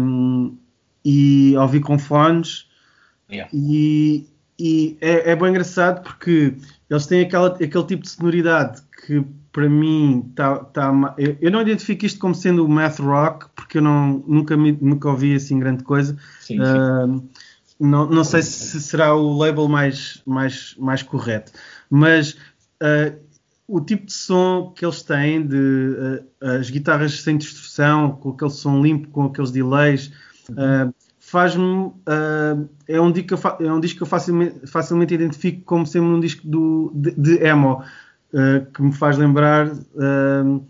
um, 0.00 0.56
e 1.04 1.54
ouvi 1.56 1.80
com 1.80 1.98
fones 1.98 2.66
yeah. 3.30 3.48
e, 3.52 4.26
e 4.58 4.96
é, 5.00 5.30
é 5.30 5.36
bem 5.36 5.50
engraçado 5.50 6.02
porque 6.02 6.56
eles 6.94 7.06
têm 7.06 7.22
aquela, 7.22 7.48
aquele 7.48 7.84
tipo 7.84 8.02
de 8.02 8.10
sonoridade 8.10 8.82
que 9.06 9.24
para 9.52 9.68
mim 9.68 10.26
está. 10.30 10.58
Tá, 10.58 11.14
eu, 11.18 11.36
eu, 11.40 11.50
não 11.50 11.62
identifico 11.62 12.04
isto 12.04 12.18
como 12.18 12.34
sendo 12.34 12.64
o 12.64 12.68
math 12.68 12.98
rock 12.98 13.46
porque 13.54 13.78
eu 13.78 13.82
não, 13.82 14.24
nunca, 14.26 14.56
me, 14.56 14.72
nunca 14.72 15.08
ouvi 15.08 15.34
assim 15.34 15.58
grande 15.58 15.84
coisa. 15.84 16.16
Sim, 16.40 16.56
sim. 16.56 16.60
Uh, 16.60 17.28
não, 17.78 18.08
não 18.08 18.24
sei 18.24 18.42
se 18.42 18.80
será 18.80 19.14
o 19.14 19.36
label 19.36 19.68
mais, 19.68 20.22
mais, 20.24 20.74
mais 20.78 21.02
correto, 21.02 21.52
mas 21.90 22.32
uh, 22.80 23.18
o 23.66 23.80
tipo 23.80 24.06
de 24.06 24.12
som 24.12 24.72
que 24.74 24.84
eles 24.84 25.02
têm, 25.02 25.46
de 25.46 25.56
uh, 25.56 26.46
as 26.58 26.70
guitarras 26.70 27.20
sem 27.20 27.36
distorção, 27.36 28.12
com 28.12 28.30
aquele 28.30 28.50
som 28.50 28.80
limpo, 28.80 29.08
com 29.08 29.24
aqueles 29.24 29.50
delays, 29.50 30.12
uh, 30.50 30.93
faz-me. 31.34 31.64
Uh, 31.64 32.68
é, 32.86 33.00
um 33.00 33.10
disco 33.10 33.28
que 33.28 33.34
eu, 33.34 33.66
é 33.66 33.72
um 33.72 33.80
disco 33.80 33.96
que 33.96 34.02
eu 34.04 34.06
facilmente, 34.06 34.66
facilmente 34.68 35.12
identifico 35.12 35.62
como 35.64 35.84
sendo 35.84 36.06
um 36.06 36.20
disco 36.20 36.46
do, 36.46 36.92
de, 36.94 37.10
de 37.10 37.44
emo, 37.44 37.82
uh, 38.32 38.72
que 38.72 38.80
me 38.80 38.92
faz 38.92 39.18
lembrar, 39.18 39.66
uh, 39.66 40.64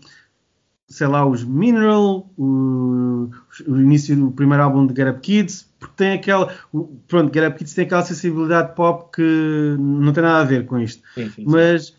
sei 0.87 1.05
lá, 1.05 1.23
os 1.23 1.43
Mineral, 1.43 2.27
o, 2.35 3.29
o, 3.67 3.77
início 3.77 4.15
do 4.15 4.31
primeiro 4.31 4.63
álbum 4.63 4.87
de 4.87 4.95
Get 4.95 5.07
Up 5.07 5.19
Kids, 5.21 5.71
porque 5.79 5.93
tem 5.95 6.13
aquela. 6.13 6.51
O, 6.73 6.85
pronto, 7.07 7.31
Get 7.31 7.47
Up 7.47 7.59
Kids 7.59 7.75
tem 7.75 7.85
aquela 7.85 8.01
sensibilidade 8.01 8.73
pop 8.73 9.11
que 9.15 9.75
não 9.77 10.11
tem 10.13 10.23
nada 10.23 10.41
a 10.41 10.45
ver 10.45 10.65
com 10.65 10.79
isto. 10.79 11.03
Sim, 11.13 11.25
sim, 11.25 11.29
sim. 11.29 11.45
Mas 11.45 11.95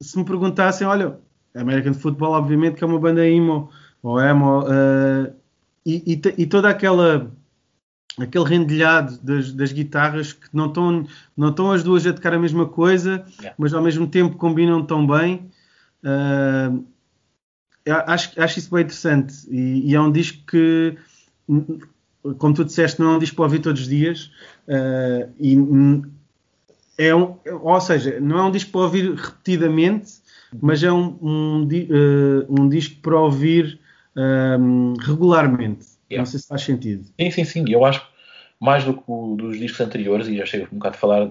se 0.00 0.18
me 0.18 0.24
perguntassem, 0.24 0.86
olha, 0.86 1.18
American 1.54 1.92
Football, 1.92 2.32
obviamente, 2.32 2.76
que 2.76 2.84
é 2.84 2.86
uma 2.86 2.98
banda 2.98 3.28
emo, 3.28 3.68
ou 4.02 4.18
emo, 4.18 4.64
e, 5.84 6.14
e, 6.14 6.42
e 6.42 6.46
toda 6.46 6.70
aquela 6.70 7.30
aquele 8.18 8.44
rendilhado 8.44 9.18
das, 9.22 9.52
das, 9.52 9.72
guitarras 9.72 10.32
que 10.32 10.48
não 10.52 10.66
estão 10.66 11.06
não 11.36 11.72
as 11.72 11.82
duas 11.82 12.06
a 12.06 12.12
tocar 12.12 12.34
a 12.34 12.38
mesma 12.38 12.66
coisa, 12.66 13.24
yeah. 13.38 13.54
mas 13.58 13.72
ao 13.72 13.82
mesmo 13.82 14.06
tempo 14.06 14.36
combinam 14.36 14.84
tão 14.84 15.06
bem. 15.06 15.50
Uh, 16.02 16.84
acho, 18.06 18.40
acho 18.40 18.58
isso 18.58 18.70
bem 18.70 18.82
interessante 18.82 19.34
e, 19.50 19.90
e, 19.90 19.94
é 19.94 20.00
um 20.00 20.10
disco 20.10 20.38
que, 20.46 20.96
como 22.38 22.54
tu 22.54 22.64
disseste, 22.64 23.00
não 23.00 23.12
é 23.12 23.16
um 23.16 23.18
disco 23.18 23.36
para 23.36 23.44
ouvir 23.44 23.60
todos 23.60 23.82
os 23.82 23.88
dias. 23.88 24.30
Uh, 24.66 25.30
e 25.38 25.56
é 26.98 27.14
um, 27.14 27.36
ou 27.62 27.80
seja, 27.80 28.20
não 28.20 28.38
é 28.38 28.42
um 28.42 28.50
disco 28.50 28.72
para 28.72 28.80
ouvir 28.82 29.14
repetidamente, 29.14 30.20
mas 30.60 30.82
é 30.82 30.92
um, 30.92 31.16
um, 31.22 31.62
uh, 31.64 32.60
um 32.60 32.68
disco 32.68 32.96
para 33.00 33.18
ouvir 33.18 33.78
regularmente. 35.06 35.89
Yeah. 36.10 36.18
Não 36.18 36.26
sei 36.26 36.40
se 36.40 36.48
faz 36.48 36.62
sentido. 36.62 37.04
Sim, 37.20 37.30
sim, 37.30 37.44
sim. 37.44 37.64
Eu 37.68 37.84
acho 37.84 38.06
mais 38.58 38.84
do 38.84 38.94
que 38.94 39.02
o, 39.06 39.36
dos 39.36 39.58
discos 39.58 39.80
anteriores, 39.80 40.28
e 40.28 40.36
já 40.36 40.44
chego 40.44 40.68
um 40.72 40.78
bocado 40.78 40.96
a 40.96 40.98
falar 40.98 41.30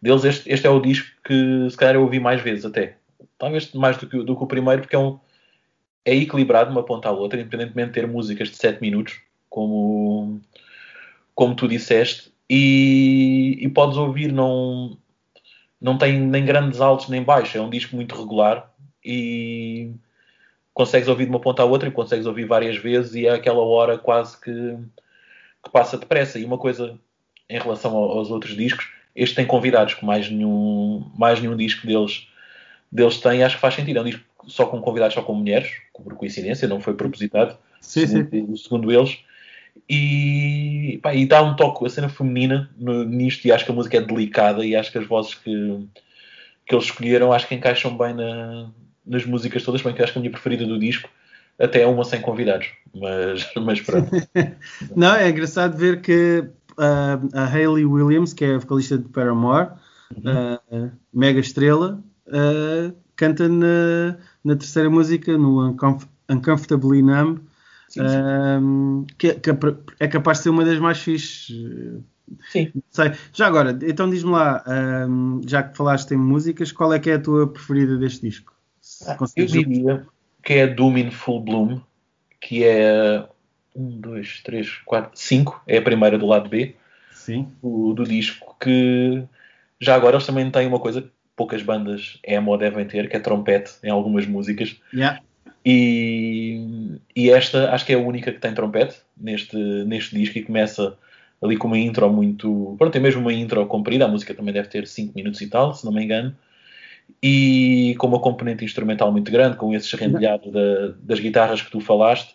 deles, 0.00 0.24
este, 0.24 0.50
este 0.50 0.66
é 0.66 0.70
o 0.70 0.80
disco 0.80 1.08
que 1.24 1.68
se 1.70 1.76
calhar 1.76 1.94
eu 1.94 2.02
ouvi 2.02 2.18
mais 2.20 2.40
vezes 2.40 2.64
até. 2.64 2.96
Talvez 3.38 3.72
mais 3.72 3.96
do 3.98 4.06
que, 4.06 4.22
do 4.22 4.36
que 4.36 4.42
o 4.42 4.46
primeiro, 4.46 4.82
porque 4.82 4.96
é, 4.96 4.98
um, 4.98 5.18
é 6.04 6.14
equilibrado 6.14 6.70
de 6.70 6.76
uma 6.76 6.84
ponta 6.84 7.08
à 7.08 7.12
outra, 7.12 7.40
independentemente 7.40 7.88
de 7.88 7.94
ter 7.94 8.06
músicas 8.06 8.48
de 8.48 8.56
7 8.56 8.80
minutos, 8.80 9.20
como, 9.48 10.40
como 11.34 11.54
tu 11.54 11.68
disseste, 11.68 12.32
e, 12.48 13.58
e 13.60 13.68
podes 13.68 13.96
ouvir, 13.96 14.32
não, 14.32 14.96
não 15.80 15.98
tem 15.98 16.18
nem 16.18 16.44
grandes 16.44 16.80
altos 16.80 17.08
nem 17.08 17.22
baixos, 17.22 17.56
é 17.56 17.60
um 17.60 17.70
disco 17.70 17.94
muito 17.96 18.14
regular 18.16 18.72
e 19.04 19.92
consegues 20.72 21.08
ouvir 21.08 21.24
de 21.24 21.30
uma 21.30 21.40
ponta 21.40 21.62
à 21.62 21.64
outra 21.64 21.88
e 21.88 21.92
consegues 21.92 22.26
ouvir 22.26 22.44
várias 22.44 22.76
vezes 22.76 23.14
e 23.14 23.26
é 23.26 23.30
aquela 23.30 23.62
hora 23.62 23.98
quase 23.98 24.40
que, 24.40 24.76
que 25.62 25.70
passa 25.72 25.98
depressa. 25.98 26.38
E 26.38 26.44
uma 26.44 26.58
coisa 26.58 26.98
em 27.48 27.58
relação 27.58 27.96
aos 27.96 28.30
outros 28.30 28.56
discos, 28.56 28.88
este 29.14 29.34
tem 29.34 29.46
convidados 29.46 29.94
que 29.94 30.04
mais 30.04 30.30
nenhum, 30.30 31.10
mais 31.18 31.40
nenhum 31.40 31.56
disco 31.56 31.86
deles, 31.86 32.28
deles 32.90 33.18
tem, 33.18 33.42
acho 33.42 33.56
que 33.56 33.60
faz 33.60 33.74
sentido. 33.74 33.98
É 33.98 34.02
um 34.02 34.04
disco 34.04 34.24
só 34.46 34.66
com 34.66 34.80
convidados, 34.80 35.14
só 35.14 35.22
com 35.22 35.34
mulheres, 35.34 35.70
por 35.92 36.14
coincidência, 36.14 36.68
não 36.68 36.80
foi 36.80 36.94
propositado, 36.94 37.56
sim, 37.80 38.06
segundo, 38.06 38.56
sim. 38.56 38.62
segundo 38.62 38.92
eles. 38.92 39.18
E, 39.88 40.98
pá, 41.02 41.14
e 41.14 41.26
dá 41.26 41.42
um 41.42 41.54
toque, 41.56 41.84
a 41.84 41.88
cena 41.88 42.08
feminina 42.08 42.70
no, 42.76 43.04
nisto, 43.04 43.46
e 43.46 43.52
acho 43.52 43.64
que 43.64 43.70
a 43.70 43.74
música 43.74 43.98
é 43.98 44.00
delicada, 44.00 44.64
e 44.64 44.74
acho 44.74 44.90
que 44.90 44.98
as 44.98 45.06
vozes 45.06 45.34
que, 45.34 45.86
que 46.66 46.74
eles 46.74 46.86
escolheram, 46.86 47.32
acho 47.32 47.46
que 47.46 47.54
encaixam 47.54 47.96
bem 47.96 48.14
na, 48.14 48.70
nas 49.10 49.26
músicas 49.26 49.64
todas, 49.64 49.82
bem 49.82 49.92
que 49.92 50.02
acho 50.02 50.12
que 50.12 50.18
a 50.18 50.22
minha 50.22 50.30
preferida 50.30 50.64
do 50.64 50.78
disco 50.78 51.08
até 51.58 51.82
é 51.82 51.86
uma 51.86 52.04
sem 52.04 52.20
convidados, 52.22 52.68
mas, 52.94 53.46
mas 53.60 53.80
pronto. 53.82 54.10
Não, 54.96 55.14
é 55.14 55.28
engraçado 55.28 55.76
ver 55.76 56.00
que 56.00 56.44
uh, 56.78 57.36
a 57.36 57.44
Hayley 57.44 57.84
Williams, 57.84 58.32
que 58.32 58.44
é 58.44 58.54
a 58.54 58.58
vocalista 58.58 58.96
de 58.96 59.08
Paramore, 59.08 59.68
uhum. 60.16 60.54
uh, 60.54 60.90
mega 61.12 61.40
estrela, 61.40 62.02
uh, 62.28 62.94
canta 63.16 63.48
na, 63.48 64.16
na, 64.42 64.56
terceira 64.56 64.88
música, 64.88 65.36
no 65.36 65.68
Uncomf 65.68 66.06
Uncomfortably 66.30 67.02
Numb, 67.02 67.40
sim, 67.88 68.00
sim. 68.00 69.06
que, 69.18 69.28
é, 69.28 69.34
que, 69.34 69.50
é 69.98 70.08
capaz 70.08 70.38
de 70.38 70.44
ser 70.44 70.50
uma 70.50 70.64
das 70.64 70.78
mais 70.78 70.98
fixes 70.98 71.52
Sim. 72.48 72.72
Sei. 72.90 73.12
Já 73.32 73.48
agora, 73.48 73.76
então 73.82 74.08
diz-me 74.08 74.30
lá, 74.30 74.62
um, 75.08 75.40
já 75.44 75.64
que 75.64 75.76
falaste 75.76 76.12
em 76.12 76.16
músicas, 76.16 76.70
qual 76.70 76.92
é 76.92 76.98
que 77.00 77.10
é 77.10 77.14
a 77.14 77.20
tua 77.20 77.48
preferida 77.48 77.96
deste 77.96 78.28
disco? 78.28 78.54
Ah, 79.06 79.16
eu 79.36 79.46
diria 79.46 80.06
que 80.42 80.54
é 80.54 80.66
Doom 80.66 80.98
in 80.98 81.10
Full 81.10 81.40
Bloom, 81.40 81.80
que 82.40 82.64
é 82.64 83.24
um, 83.74 84.00
dois, 84.00 84.40
três, 84.42 84.78
quatro, 84.84 85.10
cinco, 85.14 85.62
é 85.66 85.78
a 85.78 85.82
primeira 85.82 86.18
do 86.18 86.26
lado 86.26 86.48
B 86.48 86.74
Sim. 87.20 87.48
Do, 87.62 87.92
do 87.92 88.04
disco, 88.04 88.56
que 88.58 89.22
já 89.78 89.94
agora 89.94 90.16
eles 90.16 90.26
também 90.26 90.50
têm 90.50 90.66
uma 90.66 90.80
coisa 90.80 91.02
que 91.02 91.10
poucas 91.36 91.62
bandas 91.62 92.18
emo 92.24 92.56
devem 92.56 92.86
ter, 92.86 93.08
que 93.08 93.16
é 93.16 93.20
trompete 93.20 93.74
em 93.84 93.90
algumas 93.90 94.26
músicas. 94.26 94.76
Yeah. 94.92 95.20
E, 95.64 96.98
e 97.14 97.30
esta 97.30 97.72
acho 97.72 97.84
que 97.84 97.92
é 97.92 97.96
a 97.96 97.98
única 97.98 98.32
que 98.32 98.40
tem 98.40 98.54
trompete 98.54 98.96
neste, 99.16 99.56
neste 99.56 100.16
disco 100.16 100.38
e 100.38 100.42
começa 100.42 100.96
ali 101.42 101.56
com 101.56 101.68
uma 101.68 101.78
intro 101.78 102.10
muito. 102.10 102.74
Pronto, 102.78 102.92
tem 102.92 103.02
mesmo 103.02 103.20
uma 103.20 103.32
intro 103.32 103.64
comprida, 103.66 104.06
a 104.06 104.08
música 104.08 104.34
também 104.34 104.54
deve 104.54 104.68
ter 104.68 104.86
5 104.86 105.12
minutos 105.14 105.40
e 105.42 105.46
tal, 105.46 105.74
se 105.74 105.84
não 105.84 105.92
me 105.92 106.02
engano. 106.02 106.34
E 107.22 107.94
com 107.98 108.06
uma 108.06 108.20
componente 108.20 108.64
instrumental 108.64 109.10
muito 109.10 109.30
grande, 109.30 109.56
com 109.56 109.74
esse 109.74 109.94
rendilhado 109.96 110.50
da, 110.50 110.94
das 111.02 111.20
guitarras 111.20 111.62
que 111.62 111.70
tu 111.70 111.80
falaste. 111.80 112.34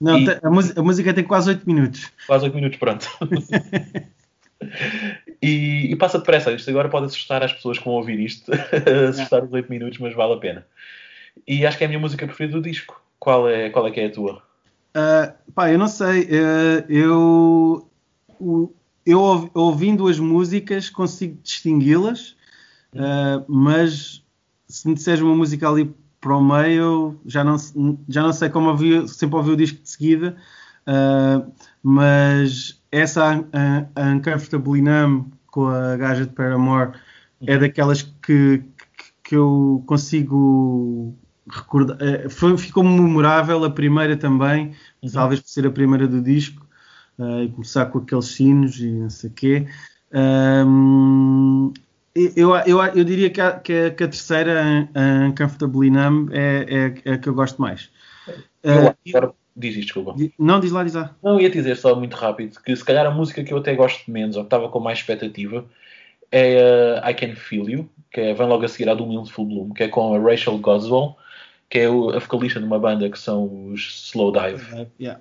Não, 0.00 0.18
e... 0.18 0.26
a, 0.42 0.50
música, 0.50 0.80
a, 0.80 0.82
música 0.82 1.14
tem 1.14 1.24
quase 1.24 1.50
8 1.50 1.66
minutos. 1.66 2.10
Quase 2.26 2.44
8 2.44 2.54
minutos, 2.54 2.78
pronto. 2.78 3.08
e, 5.40 5.92
e, 5.92 5.96
passa 5.96 6.18
depressa. 6.18 6.52
Isto 6.52 6.70
agora 6.70 6.88
pode 6.88 7.06
assustar 7.06 7.42
as 7.42 7.52
pessoas 7.52 7.78
que 7.78 7.84
vão 7.84 7.94
ouvir 7.94 8.18
isto, 8.18 8.50
assustar 9.08 9.44
os 9.44 9.52
8 9.52 9.70
minutos, 9.70 9.98
mas 9.98 10.14
vale 10.14 10.34
a 10.34 10.38
pena. 10.38 10.66
E 11.46 11.64
acho 11.64 11.78
que 11.78 11.84
é 11.84 11.86
a 11.86 11.88
minha 11.88 12.00
música 12.00 12.26
preferida 12.26 12.58
do 12.58 12.62
disco. 12.62 13.00
Qual 13.18 13.48
é, 13.48 13.70
qual 13.70 13.86
é 13.86 13.90
que 13.90 14.00
é 14.00 14.06
a 14.06 14.10
tua? 14.10 14.42
Uh, 14.96 15.52
pá, 15.54 15.70
eu 15.70 15.78
não 15.78 15.88
sei. 15.88 16.24
Uh, 16.24 16.84
eu, 16.88 17.88
eu 19.06 19.50
ouvindo 19.54 20.08
as 20.08 20.18
músicas 20.18 20.90
consigo 20.90 21.38
distingui-las, 21.42 22.36
uh, 22.94 23.44
mas 23.48 24.24
se 24.68 24.88
me 24.88 24.94
disseres 24.94 25.20
uma 25.20 25.34
música 25.34 25.68
ali 25.68 25.94
para 26.20 26.36
o 26.36 26.42
meio, 26.42 27.20
já 27.26 27.42
não, 27.42 27.56
já 28.08 28.22
não 28.22 28.32
sei 28.32 28.48
como 28.48 28.68
ouvi, 28.68 29.08
sempre 29.08 29.36
ouvi 29.36 29.50
o 29.50 29.56
disco 29.56 29.82
de 29.82 29.90
seguida, 29.90 30.36
mas 31.82 32.80
essa 32.92 33.44
a, 33.52 34.00
a 34.00 34.08
Uncomfortably 34.10 34.82
Numb 34.82 35.32
com 35.52 35.66
a 35.66 35.96
gaja 35.96 36.24
de 36.24 36.32
Paramore 36.32 36.92
é 37.46 37.58
daquelas 37.58 38.02
que, 38.02 38.12
que, 38.22 38.62
que 39.22 39.36
eu 39.36 39.82
consigo 39.86 41.14
recordar. 41.48 41.98
ficou 42.58 42.82
memorável 42.82 43.62
a 43.64 43.70
primeira 43.70 44.16
também, 44.16 44.72
uhum. 45.02 45.10
talvez 45.10 45.40
por 45.40 45.48
ser 45.48 45.66
a 45.66 45.70
primeira 45.70 46.08
do 46.08 46.20
disco 46.20 46.66
uh, 47.18 47.42
e 47.42 47.48
começar 47.50 47.86
com 47.86 47.98
aqueles 47.98 48.26
sinos 48.26 48.78
e 48.80 48.90
não 48.90 49.10
sei 49.10 49.30
o 49.30 49.32
quê. 49.32 49.66
Um, 50.66 51.72
eu, 52.14 52.54
eu, 52.66 52.82
eu 52.82 53.04
diria 53.04 53.30
que 53.30 53.40
a, 53.40 53.52
que 53.58 53.72
a, 53.72 53.90
que 53.90 54.04
a 54.04 54.08
terceira, 54.08 54.88
a 54.94 55.26
Uncomfortably 55.28 55.90
Numb, 55.90 56.30
é, 56.32 56.66
é, 56.68 57.10
é, 57.10 57.12
a 57.14 57.18
que 57.18 57.28
eu 57.28 57.34
gosto 57.34 57.60
mais. 57.60 57.90
Uh, 58.64 58.94
agora 59.08 59.32
diz 59.56 59.76
isto, 59.76 59.86
desculpa. 59.86 60.14
Não, 60.38 60.60
diz 60.60 60.72
lá, 60.72 60.84
diz 60.84 60.94
lá. 60.94 61.16
Não, 61.22 61.40
ia 61.40 61.50
dizer 61.50 61.76
só 61.76 61.94
muito 61.94 62.14
rápido 62.14 62.60
que 62.60 62.76
se 62.76 62.84
calhar 62.84 63.06
a 63.06 63.10
música 63.10 63.42
que 63.42 63.52
eu 63.52 63.58
até 63.58 63.74
gosto 63.74 64.10
menos, 64.10 64.36
ou 64.36 64.42
que 64.42 64.46
estava 64.46 64.68
com 64.68 64.78
mais 64.78 64.98
expectativa, 64.98 65.64
é 66.30 67.00
uh, 67.04 67.08
I 67.08 67.14
Can 67.14 67.34
Feel 67.34 67.68
You, 67.68 67.90
que 68.10 68.20
é, 68.20 68.34
vem 68.34 68.46
logo 68.46 68.64
a 68.64 68.68
seguir 68.68 68.88
à 68.88 68.94
do 68.94 69.06
Mills 69.06 69.32
Full 69.32 69.46
Bloom, 69.46 69.72
que 69.72 69.84
é 69.84 69.88
com 69.88 70.14
a 70.14 70.18
Rachel 70.18 70.58
Goswell, 70.58 71.16
que 71.68 71.78
é 71.78 71.86
a 71.86 72.18
vocalista 72.18 72.60
de 72.60 72.66
uma 72.66 72.78
banda 72.78 73.08
que 73.08 73.18
são 73.18 73.68
os 73.68 74.10
Slow 74.10 74.32
Dive. 74.32 74.88
Yeah. 75.00 75.20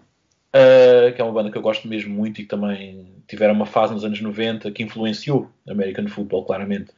Uh, 0.53 1.13
que 1.15 1.21
é 1.21 1.23
uma 1.23 1.31
banda 1.31 1.49
que 1.49 1.57
eu 1.57 1.61
gosto 1.61 1.87
mesmo 1.87 2.13
muito 2.13 2.41
e 2.41 2.43
que 2.43 2.49
também 2.49 3.07
tiveram 3.25 3.53
uma 3.53 3.65
fase 3.65 3.93
nos 3.93 4.03
anos 4.03 4.19
90 4.19 4.69
que 4.71 4.83
influenciou 4.83 5.49
American 5.67 6.07
Football, 6.07 6.45
claramente. 6.45 6.91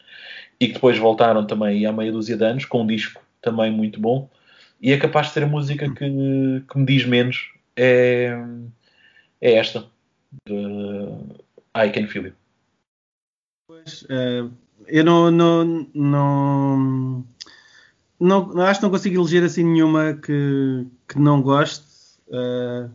E 0.59 0.67
que 0.67 0.73
depois 0.73 0.97
voltaram 0.97 1.45
também 1.45 1.85
há 1.85 1.91
meia 1.91 2.11
dúzia 2.11 2.35
de 2.35 2.43
anos 2.43 2.65
com 2.65 2.81
um 2.81 2.87
disco 2.87 3.21
também 3.41 3.71
muito 3.71 3.99
bom. 3.99 4.27
E 4.81 4.91
é 4.91 4.97
capaz 4.97 5.27
de 5.27 5.33
ser 5.33 5.43
a 5.43 5.47
música 5.47 5.87
que, 5.87 6.63
que 6.67 6.77
me 6.77 6.85
diz 6.85 7.05
menos. 7.05 7.51
É, 7.75 8.35
é 9.39 9.53
esta, 9.53 9.85
de 10.45 10.53
I 11.75 11.89
Can 11.91 12.07
Feel 12.07 12.27
You. 12.27 12.33
Pois, 13.67 14.03
uh, 14.03 14.51
eu 14.87 15.03
não, 15.03 15.31
não, 15.31 15.87
não, 15.93 17.25
não, 18.19 18.61
acho 18.61 18.79
que 18.79 18.83
não 18.85 18.91
consigo 18.91 19.21
eleger 19.21 19.43
assim 19.43 19.63
nenhuma 19.63 20.13
que, 20.13 20.85
que 21.07 21.19
não 21.19 21.41
goste. 21.41 21.85
Uh, 22.27 22.89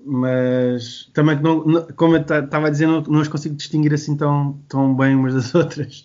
mas 0.00 1.10
também 1.12 1.36
não, 1.40 1.86
como 1.96 2.16
eu 2.16 2.20
estava 2.20 2.66
a 2.66 2.70
dizer, 2.70 2.86
não, 2.86 3.00
não 3.02 3.20
as 3.20 3.28
consigo 3.28 3.54
distinguir 3.54 3.92
assim 3.92 4.16
tão, 4.16 4.58
tão 4.68 4.94
bem 4.94 5.14
umas 5.14 5.34
das 5.34 5.54
outras. 5.54 6.04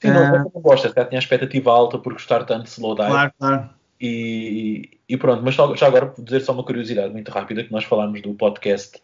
Sim, 0.00 0.08
não, 0.08 0.44
uh, 0.46 0.50
não 0.54 0.62
gosta, 0.62 0.92
já 0.94 1.04
tinha 1.04 1.18
expectativa 1.18 1.70
alta 1.70 1.98
por 1.98 2.12
gostar 2.12 2.44
tanto 2.44 2.64
de 2.64 2.70
Slow 2.70 2.94
Dive. 2.94 3.08
Claro, 3.08 3.32
claro. 3.38 3.70
E, 4.00 4.90
e 5.08 5.16
pronto, 5.16 5.42
mas 5.42 5.54
só, 5.54 5.74
já 5.74 5.86
agora 5.86 6.12
dizer 6.18 6.40
só 6.40 6.52
uma 6.52 6.64
curiosidade 6.64 7.12
muito 7.12 7.30
rápida, 7.30 7.64
que 7.64 7.72
nós 7.72 7.84
falámos 7.84 8.20
do 8.20 8.34
podcast 8.34 9.00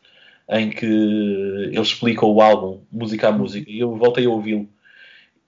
em 0.50 0.68
que 0.68 0.84
ele 0.84 1.80
explica 1.80 2.26
o 2.26 2.42
álbum, 2.42 2.80
música 2.90 3.28
a 3.28 3.32
música, 3.32 3.70
e 3.70 3.78
eu 3.78 3.96
voltei 3.96 4.26
a 4.26 4.30
ouvi-lo. 4.30 4.68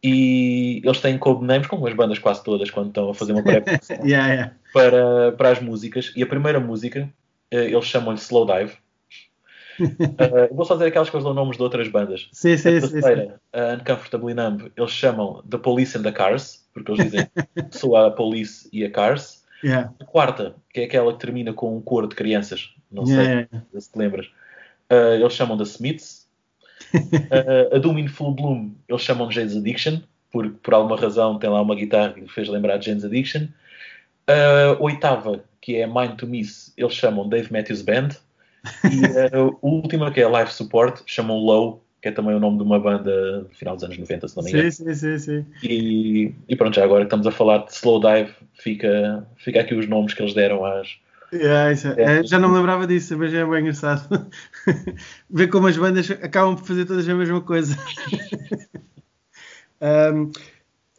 E 0.02 0.80
eles 0.84 1.00
têm 1.00 1.18
codenames, 1.18 1.66
como 1.66 1.86
as 1.86 1.94
bandas 1.94 2.18
quase 2.18 2.42
todas, 2.42 2.70
quando 2.70 2.88
estão 2.88 3.10
a 3.10 3.14
fazer 3.14 3.32
uma 3.32 3.42
pré 3.44 3.62
yeah, 4.04 4.32
yeah. 4.32 4.52
para, 4.72 5.32
para 5.32 5.50
as 5.50 5.60
músicas. 5.60 6.12
E 6.16 6.22
a 6.22 6.26
primeira 6.26 6.58
música 6.58 7.08
eles 7.56 7.84
chamam-lhe 7.84 8.18
Slow 8.18 8.46
Dive. 8.46 8.72
uh, 9.80 10.54
vou 10.54 10.64
só 10.64 10.74
dizer 10.74 10.88
aquelas 10.88 11.10
coisas 11.10 11.26
ou 11.26 11.34
nomes 11.34 11.56
de 11.56 11.62
outras 11.62 11.88
bandas. 11.88 12.28
Sim, 12.32 12.56
sim, 12.56 12.76
a 12.76 12.80
terceira, 12.80 13.40
sim, 13.54 13.60
a 13.60 13.74
Uncomfortably 13.74 14.34
Numb, 14.34 14.70
eles 14.76 14.90
chamam 14.90 15.42
The 15.48 15.58
Police 15.58 15.96
and 15.96 16.02
the 16.02 16.12
Cars, 16.12 16.66
porque 16.72 16.92
eles 16.92 17.04
dizem 17.04 17.28
sou 17.70 17.96
a 17.96 18.10
Police 18.10 18.68
e 18.72 18.84
a 18.84 18.90
Cars. 18.90 19.42
Yeah. 19.64 19.92
A 20.00 20.04
quarta, 20.04 20.56
que 20.72 20.80
é 20.80 20.84
aquela 20.84 21.12
que 21.12 21.20
termina 21.20 21.52
com 21.52 21.76
um 21.76 21.80
coro 21.80 22.08
de 22.08 22.16
crianças, 22.16 22.74
não 22.90 23.04
yeah, 23.04 23.48
sei 23.70 23.80
se 23.80 23.92
te 23.92 23.98
lembras, 23.98 24.26
uh, 24.90 25.14
eles 25.14 25.32
chamam 25.32 25.56
The 25.56 25.64
Smiths. 25.64 26.28
uh, 26.94 27.74
a 27.76 27.78
Doom 27.78 27.98
in 27.98 28.08
Full 28.08 28.34
Bloom, 28.34 28.72
eles 28.88 29.02
chamam 29.02 29.28
de 29.28 29.36
Jane's 29.36 29.56
Addiction, 29.56 30.00
porque 30.32 30.56
por 30.62 30.74
alguma 30.74 30.96
razão 30.96 31.38
tem 31.38 31.48
lá 31.48 31.62
uma 31.62 31.76
guitarra 31.76 32.12
que 32.12 32.20
lhe 32.20 32.28
fez 32.28 32.48
lembrar 32.48 32.78
de 32.78 32.86
Jane's 32.86 33.04
Addiction. 33.04 33.46
A 34.26 34.82
oitava, 34.82 35.44
que 35.62 35.76
é 35.76 35.86
Mind 35.86 36.16
to 36.18 36.26
Miss, 36.26 36.74
eles 36.76 36.92
chamam 36.92 37.28
Dave 37.28 37.50
Matthews 37.50 37.80
Band. 37.80 38.08
E 38.84 39.00
a 39.34 39.56
última, 39.62 40.10
que 40.10 40.20
é 40.20 40.26
Live 40.26 40.52
Support, 40.52 41.02
chamam 41.06 41.38
Low, 41.38 41.82
que 42.02 42.08
é 42.08 42.10
também 42.12 42.34
o 42.34 42.40
nome 42.40 42.58
de 42.58 42.64
uma 42.64 42.80
banda 42.80 43.42
do 43.42 43.48
final 43.50 43.76
dos 43.76 43.84
anos 43.84 43.96
90, 43.96 44.28
se 44.28 44.36
não 44.36 44.42
me 44.42 44.50
engano. 44.50 44.72
Sim, 44.72 44.92
sim, 44.92 44.94
sim. 44.94 45.18
sim. 45.18 45.46
E, 45.62 46.34
e 46.48 46.56
pronto, 46.56 46.74
já 46.74 46.84
agora 46.84 47.04
que 47.04 47.06
estamos 47.06 47.26
a 47.28 47.30
falar 47.30 47.58
de 47.58 47.72
Slow 47.72 48.00
Dive, 48.00 48.32
fica, 48.54 49.26
fica 49.36 49.60
aqui 49.60 49.74
os 49.74 49.88
nomes 49.88 50.12
que 50.12 50.20
eles 50.20 50.34
deram 50.34 50.64
às. 50.64 51.00
Yeah, 51.32 51.72
é, 51.96 52.18
é, 52.18 52.24
já 52.24 52.38
não 52.38 52.50
me 52.50 52.56
lembrava 52.56 52.86
disso, 52.86 53.16
mas 53.16 53.32
é 53.32 53.42
bem 53.46 53.60
engraçado. 53.60 54.26
Ver 55.30 55.46
como 55.46 55.68
as 55.68 55.78
bandas 55.78 56.10
acabam 56.10 56.56
por 56.56 56.66
fazer 56.66 56.84
todas 56.84 57.08
a 57.08 57.14
mesma 57.14 57.40
coisa. 57.40 57.74
um, 59.80 60.30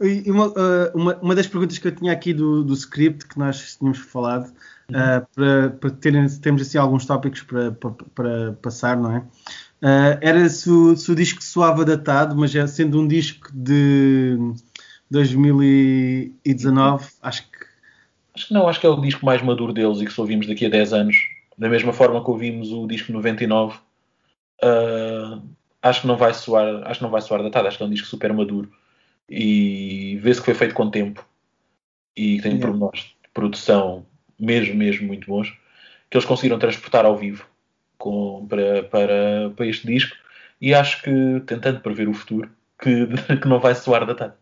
E 0.01 0.29
uma, 0.29 0.47
uh, 0.47 0.91
uma, 0.95 1.15
uma, 1.17 1.35
das 1.35 1.45
perguntas 1.45 1.77
que 1.77 1.87
eu 1.87 1.95
tinha 1.95 2.11
aqui 2.11 2.33
do, 2.33 2.63
do 2.63 2.73
script 2.73 3.27
que 3.27 3.37
nós 3.37 3.77
tínhamos 3.77 3.99
falado, 3.99 4.47
uh, 4.89 5.27
para, 5.35 5.69
para 5.69 5.89
terem, 5.91 6.27
termos 6.39 6.63
assim 6.63 6.79
alguns 6.79 7.05
tópicos 7.05 7.43
para, 7.43 7.71
para, 7.73 7.91
para 8.15 8.53
passar, 8.53 8.97
não 8.97 9.15
é? 9.15 9.19
Uh, 9.19 10.17
era 10.21 10.49
se 10.49 10.67
o, 10.69 10.95
se 10.95 11.11
o, 11.11 11.15
disco 11.15 11.43
soava 11.43 11.85
datado, 11.85 12.35
mas 12.35 12.55
é, 12.55 12.65
sendo 12.65 12.99
um 12.99 13.07
disco 13.07 13.49
de 13.53 14.35
2019, 15.11 17.07
acho 17.21 17.43
que. 17.43 17.63
Acho 18.35 18.47
que 18.47 18.53
não, 18.53 18.67
acho 18.67 18.79
que 18.79 18.87
é 18.87 18.89
o 18.89 18.99
disco 18.99 19.23
mais 19.23 19.43
maduro 19.43 19.71
deles 19.71 20.01
e 20.01 20.05
que 20.05 20.13
se 20.13 20.19
ouvimos 20.19 20.47
daqui 20.47 20.65
a 20.65 20.69
10 20.69 20.93
anos, 20.93 21.15
da 21.55 21.69
mesma 21.69 21.93
forma 21.93 22.23
que 22.23 22.31
ouvimos 22.31 22.71
o 22.71 22.87
disco 22.87 23.11
99, 23.11 23.77
acho 25.83 26.01
que 26.01 26.07
não 26.07 26.17
vai 26.17 26.33
soar, 26.33 26.81
acho 26.87 26.97
que 26.99 27.03
não 27.03 27.11
vai 27.11 27.21
soar 27.21 27.43
datado, 27.43 27.67
acho 27.67 27.77
que 27.77 27.83
é 27.83 27.85
um 27.85 27.91
disco 27.91 28.07
super 28.07 28.33
maduro 28.33 28.71
e 29.35 30.17
vê-se 30.17 30.39
que 30.39 30.45
foi 30.45 30.53
feito 30.53 30.75
com 30.75 30.91
tempo 30.91 31.25
e 32.15 32.39
tem 32.41 32.53
yeah. 32.53 32.61
pormenores 32.61 33.01
de 33.01 33.29
produção 33.33 34.05
mesmo, 34.39 34.75
mesmo 34.75 35.07
muito 35.07 35.27
bons 35.27 35.49
que 36.09 36.17
eles 36.17 36.25
conseguiram 36.25 36.59
transportar 36.59 37.05
ao 37.05 37.17
vivo 37.17 37.47
com, 37.97 38.45
para, 38.47 38.83
para, 38.83 39.51
para 39.55 39.65
este 39.65 39.87
disco 39.87 40.15
e 40.61 40.73
acho 40.73 41.01
que, 41.01 41.41
tentando 41.47 41.79
prever 41.79 42.07
o 42.07 42.13
futuro, 42.13 42.49
que, 42.79 43.07
que 43.41 43.47
não 43.47 43.59
vai 43.59 43.73
soar 43.73 44.05
datado. 44.05 44.35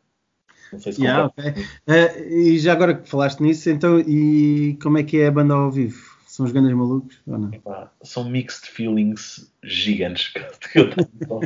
Não 0.74 0.80
sei 0.80 0.92
se 0.92 1.02
yeah, 1.02 1.26
okay. 1.26 1.52
uh, 1.52 2.30
E 2.30 2.60
já 2.60 2.74
agora 2.74 2.94
que 2.94 3.08
falaste 3.08 3.42
nisso, 3.42 3.70
então, 3.70 4.00
e 4.02 4.78
como 4.82 4.98
é 4.98 5.04
que 5.04 5.18
é 5.18 5.28
a 5.28 5.32
banda 5.32 5.54
ao 5.54 5.72
vivo? 5.72 6.12
São 6.28 6.46
os 6.46 6.52
grandes 6.52 6.74
malucos 6.74 7.18
ou 7.26 7.38
não? 7.38 7.54
Epá, 7.54 7.92
são 8.04 8.30
mixed 8.30 8.70
feelings 8.70 9.52
gigantes 9.64 10.34
que 10.72 10.80
eu 10.80 10.90
tenho 10.90 11.10
com, 11.28 11.42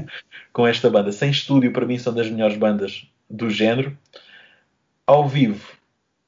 com 0.52 0.68
esta 0.68 0.90
banda. 0.90 1.12
Sem 1.12 1.30
estúdio, 1.30 1.72
para 1.72 1.86
mim, 1.86 2.00
são 2.00 2.14
das 2.14 2.30
melhores 2.30 2.58
bandas 2.58 3.08
do 3.30 3.50
género. 3.50 3.98
Ao 5.06 5.28
vivo 5.28 5.76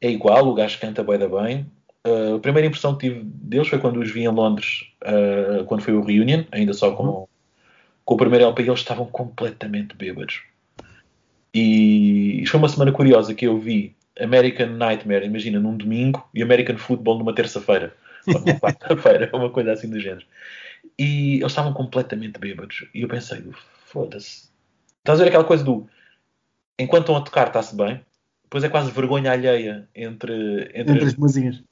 é 0.02 0.10
igual, 0.10 0.48
o 0.48 0.54
gajo 0.54 0.80
canta 0.80 1.04
bem 1.04 1.18
da 1.18 1.28
bem. 1.28 1.66
Uh, 2.06 2.36
a 2.36 2.40
primeira 2.40 2.68
impressão 2.68 2.96
que 2.96 3.10
tive 3.10 3.22
deles 3.24 3.68
foi 3.68 3.80
quando 3.80 4.00
os 4.00 4.12
vi 4.12 4.22
em 4.22 4.28
Londres, 4.30 4.84
uh, 5.04 5.66
quando 5.66 5.82
foi 5.82 5.94
o 5.94 6.02
Reunion, 6.02 6.44
ainda 6.52 6.74
só 6.74 6.92
com, 6.92 7.28
com 8.06 8.14
o 8.14 8.18
primeiro 8.18 8.46
LP 8.46 8.64
eles 8.64 8.80
estavam 8.80 9.06
completamente 9.08 9.96
bêbados. 9.96 10.42
E 11.54 12.44
foi 12.48 12.60
uma 12.60 12.70
semana 12.70 12.92
curiosa 12.92 13.34
que 13.34 13.46
eu 13.46 13.58
vi 13.58 13.96
American 14.20 14.68
Nightmare, 14.68 15.26
imagina, 15.26 15.60
num 15.60 15.76
domingo 15.76 16.28
e 16.34 16.42
American 16.42 16.78
Football 16.78 17.20
numa 17.20 17.34
terça-feira. 17.34 17.94
Uma 18.28 18.60
quarta-feira, 18.60 19.30
uma 19.32 19.50
coisa 19.50 19.72
assim 19.72 19.90
do 19.90 20.02
género. 20.02 20.26
E 21.00 21.36
eles 21.36 21.46
estavam 21.50 21.72
completamente 21.72 22.38
bêbados. 22.38 22.86
E 22.94 23.04
eu 23.04 23.08
pensei, 23.08 23.42
foda-se. 23.86 24.50
Estás 25.00 25.22
a 25.22 25.24
ver 25.24 25.30
aquela 25.30 25.46
coisa 25.46 25.64
do 25.64 25.88
enquanto 26.80 27.04
estão 27.04 27.16
a 27.18 27.22
tocar 27.22 27.48
está-se 27.48 27.76
bem, 27.76 28.02
depois 28.44 28.64
é 28.64 28.70
quase 28.70 28.92
vergonha 28.92 29.32
alheia 29.32 29.88
entre, 29.94 30.72
entre, 30.74 30.94
entre 30.94 31.06
as 31.06 31.16
músicas. 31.16 31.64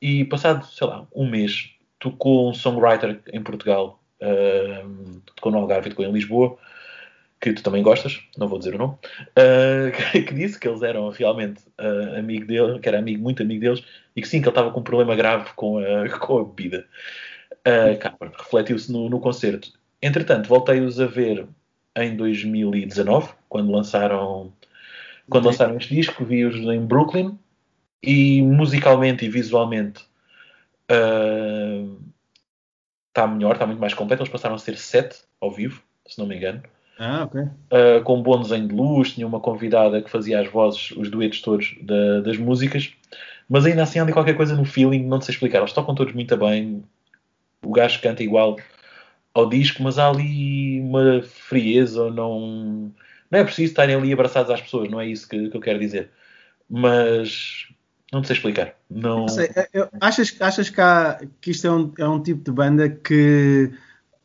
E 0.00 0.24
passado, 0.24 0.64
sei 0.66 0.86
lá, 0.86 1.06
um 1.14 1.28
mês, 1.28 1.70
tocou 1.98 2.50
um 2.50 2.54
songwriter 2.54 3.20
em 3.32 3.42
Portugal, 3.42 4.02
uh, 4.22 5.20
tocou 5.34 5.52
no 5.52 5.58
Algarve 5.58 5.88
e 5.88 5.90
tocou 5.90 6.04
em 6.04 6.12
Lisboa, 6.12 6.56
que 7.40 7.52
tu 7.52 7.62
também 7.62 7.82
gostas, 7.82 8.22
não 8.36 8.48
vou 8.48 8.58
dizer 8.58 8.74
o 8.74 8.78
nome, 8.78 8.94
uh, 9.36 10.22
que, 10.24 10.34
disse 10.34 10.58
que 10.58 10.66
eles 10.66 10.82
eram 10.82 11.10
realmente 11.10 11.62
uh, 11.78 12.18
amigo 12.18 12.46
dele, 12.46 12.78
que 12.78 12.88
era 12.88 12.98
amigo, 12.98 13.22
muito 13.22 13.42
amigo 13.42 13.60
deles, 13.60 13.84
e 14.14 14.22
que 14.22 14.28
sim, 14.28 14.40
que 14.40 14.48
ele 14.48 14.52
estava 14.52 14.70
com 14.70 14.80
um 14.80 14.84
problema 14.84 15.14
grave 15.14 15.50
com 15.54 15.78
a, 15.78 16.08
com 16.18 16.38
a 16.38 16.44
bebida. 16.44 16.86
Uh, 17.66 18.32
refletiu-se 18.38 18.90
no, 18.90 19.10
no 19.10 19.20
concerto. 19.20 19.72
Entretanto, 20.00 20.48
voltei-os 20.48 21.00
a 21.00 21.06
ver 21.06 21.46
em 21.96 22.16
2019, 22.16 23.30
quando 23.48 23.72
lançaram, 23.72 24.52
quando 25.28 25.46
lançaram 25.46 25.76
este 25.76 25.94
disco, 25.94 26.24
vi-os 26.24 26.56
em 26.56 26.84
Brooklyn, 26.84 27.38
e 28.02 28.42
musicalmente 28.42 29.24
e 29.24 29.28
visualmente 29.28 30.04
está 33.08 33.26
melhor, 33.26 33.54
está 33.54 33.66
muito 33.66 33.80
mais 33.80 33.94
completo. 33.94 34.22
Eles 34.22 34.32
passaram 34.32 34.54
a 34.54 34.58
ser 34.58 34.76
sete 34.76 35.18
ao 35.40 35.50
vivo, 35.50 35.82
se 36.06 36.18
não 36.18 36.26
me 36.26 36.36
engano. 36.36 36.62
Ah, 36.98 37.24
ok. 37.24 37.40
Uh, 37.42 38.02
com 38.04 38.18
um 38.18 38.22
bom 38.22 38.40
desenho 38.40 38.68
de 38.68 38.74
luz, 38.74 39.12
tinha 39.12 39.26
uma 39.26 39.40
convidada 39.40 40.00
que 40.00 40.10
fazia 40.10 40.40
as 40.40 40.48
vozes, 40.48 40.92
os 40.92 41.10
duetos 41.10 41.42
todos 41.42 41.74
da, 41.82 42.20
das 42.20 42.38
músicas, 42.38 42.92
mas 43.48 43.66
ainda 43.66 43.82
assim 43.82 43.98
há 43.98 44.12
qualquer 44.12 44.36
coisa 44.36 44.54
no 44.54 44.64
feeling, 44.64 45.04
não 45.04 45.20
sei 45.20 45.34
explicar. 45.34 45.58
Eles 45.58 45.72
tocam 45.72 45.94
todos 45.94 46.14
muito 46.14 46.36
bem, 46.36 46.84
o 47.62 47.72
gajo 47.72 48.00
canta 48.00 48.22
igual 48.22 48.56
ao 49.40 49.48
disco, 49.48 49.82
mas 49.82 49.98
há 49.98 50.08
ali 50.08 50.80
uma 50.80 51.22
frieza, 51.22 52.10
não, 52.10 52.92
não 53.30 53.38
é 53.38 53.44
preciso 53.44 53.70
estarem 53.70 53.94
ali 53.94 54.12
abraçados 54.12 54.50
às 54.50 54.60
pessoas, 54.60 54.90
não 54.90 55.00
é 55.00 55.08
isso 55.08 55.28
que, 55.28 55.48
que 55.48 55.56
eu 55.56 55.60
quero 55.60 55.78
dizer. 55.78 56.10
Mas 56.68 57.66
não 58.12 58.22
sei 58.22 58.36
explicar. 58.36 58.74
Não... 58.90 59.20
não 59.20 59.28
sei, 59.28 59.50
eu, 59.72 59.88
achas, 60.00 60.34
achas 60.40 60.70
que, 60.70 60.80
há, 60.80 61.20
que 61.40 61.50
isto 61.50 61.66
é 61.66 61.70
um, 61.70 61.92
é 61.98 62.08
um 62.08 62.22
tipo 62.22 62.42
de 62.44 62.50
banda 62.50 62.88
que 62.88 63.70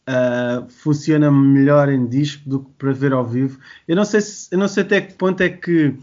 uh, 0.07 0.69
funciona 0.69 1.31
melhor 1.31 1.89
em 1.89 2.07
disco 2.07 2.47
do 2.47 2.59
que 2.61 2.71
para 2.77 2.93
ver 2.93 3.13
ao 3.13 3.25
vivo. 3.25 3.59
Eu 3.87 3.95
não 3.95 4.05
sei, 4.05 4.21
se, 4.21 4.53
eu 4.53 4.59
não 4.59 4.67
sei 4.67 4.83
até 4.83 5.01
que 5.01 5.13
ponto 5.13 5.41
é 5.41 5.49
que 5.49 5.95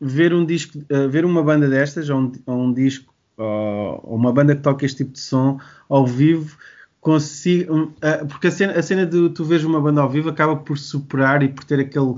ver 0.00 0.34
um 0.34 0.44
disco, 0.44 0.78
uh, 0.78 1.08
ver 1.08 1.24
uma 1.24 1.42
banda 1.42 1.68
destas, 1.68 2.10
ou 2.10 2.18
um, 2.18 2.32
ou 2.46 2.58
um 2.58 2.72
disco, 2.72 3.12
ou 3.36 4.16
uma 4.16 4.32
banda 4.32 4.54
que 4.54 4.62
toca 4.62 4.84
este 4.84 4.98
tipo 4.98 5.12
de 5.12 5.20
som 5.20 5.58
ao 5.88 6.06
vivo, 6.06 6.56
consiga, 7.02 7.70
uh, 7.70 8.26
porque 8.26 8.46
a 8.46 8.50
cena, 8.50 8.72
a 8.72 8.82
cena 8.82 9.04
de 9.04 9.28
tu 9.28 9.44
veres 9.44 9.64
uma 9.66 9.80
banda 9.80 10.00
ao 10.00 10.08
vivo 10.08 10.30
acaba 10.30 10.56
por 10.56 10.78
superar 10.78 11.42
e 11.42 11.48
por 11.48 11.64
ter 11.64 11.80
aquele, 11.80 12.14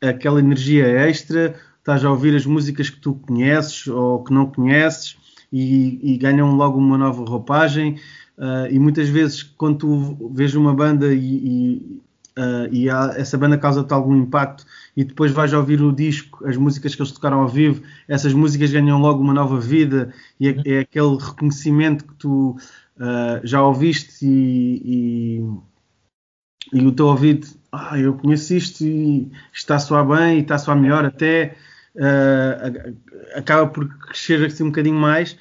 aquela 0.00 0.38
energia 0.38 0.86
extra, 0.86 1.56
estás 1.78 2.04
a 2.04 2.10
ouvir 2.10 2.36
as 2.36 2.46
músicas 2.46 2.88
que 2.88 3.00
tu 3.00 3.14
conheces 3.14 3.88
ou 3.88 4.22
que 4.22 4.32
não 4.32 4.46
conheces 4.46 5.16
e, 5.52 5.98
e 6.14 6.16
ganham 6.16 6.54
logo 6.54 6.78
uma 6.78 6.96
nova 6.96 7.24
roupagem 7.24 7.98
Uh, 8.40 8.64
e 8.70 8.78
muitas 8.78 9.06
vezes, 9.10 9.42
quando 9.42 9.76
tu 9.76 10.30
vês 10.32 10.54
uma 10.54 10.72
banda 10.72 11.12
e, 11.12 11.18
e, 11.18 12.02
uh, 12.38 12.72
e 12.72 12.88
há, 12.88 13.12
essa 13.14 13.36
banda 13.36 13.58
causa-te 13.58 13.92
algum 13.92 14.16
impacto 14.16 14.64
e 14.96 15.04
depois 15.04 15.30
vais 15.30 15.52
ouvir 15.52 15.82
o 15.82 15.92
disco, 15.92 16.46
as 16.46 16.56
músicas 16.56 16.94
que 16.94 17.02
eles 17.02 17.12
tocaram 17.12 17.40
ao 17.40 17.48
vivo, 17.48 17.82
essas 18.08 18.32
músicas 18.32 18.72
ganham 18.72 18.98
logo 18.98 19.22
uma 19.22 19.34
nova 19.34 19.60
vida 19.60 20.14
e 20.40 20.48
é, 20.48 20.56
é 20.64 20.78
aquele 20.78 21.18
reconhecimento 21.18 22.06
que 22.06 22.14
tu 22.14 22.56
uh, 23.00 23.40
já 23.44 23.62
ouviste 23.62 24.24
e, 24.24 25.42
e, 26.72 26.86
o 26.86 26.92
teu 26.92 27.06
ouvido, 27.06 27.48
ah, 27.72 27.98
eu 27.98 28.14
conheço 28.14 28.54
isto 28.54 28.84
e 28.84 29.32
está 29.52 29.76
a 29.76 29.80
soar 29.80 30.06
bem 30.06 30.38
e 30.38 30.42
está 30.42 30.54
a 30.54 30.58
soar 30.58 30.76
melhor 30.78 31.04
até, 31.04 31.56
acaba 33.34 33.66
por 33.66 33.88
crescer 33.98 34.44
assim 34.44 34.64
um 34.64 34.68
bocadinho 34.68 34.94
mais. 34.94 35.36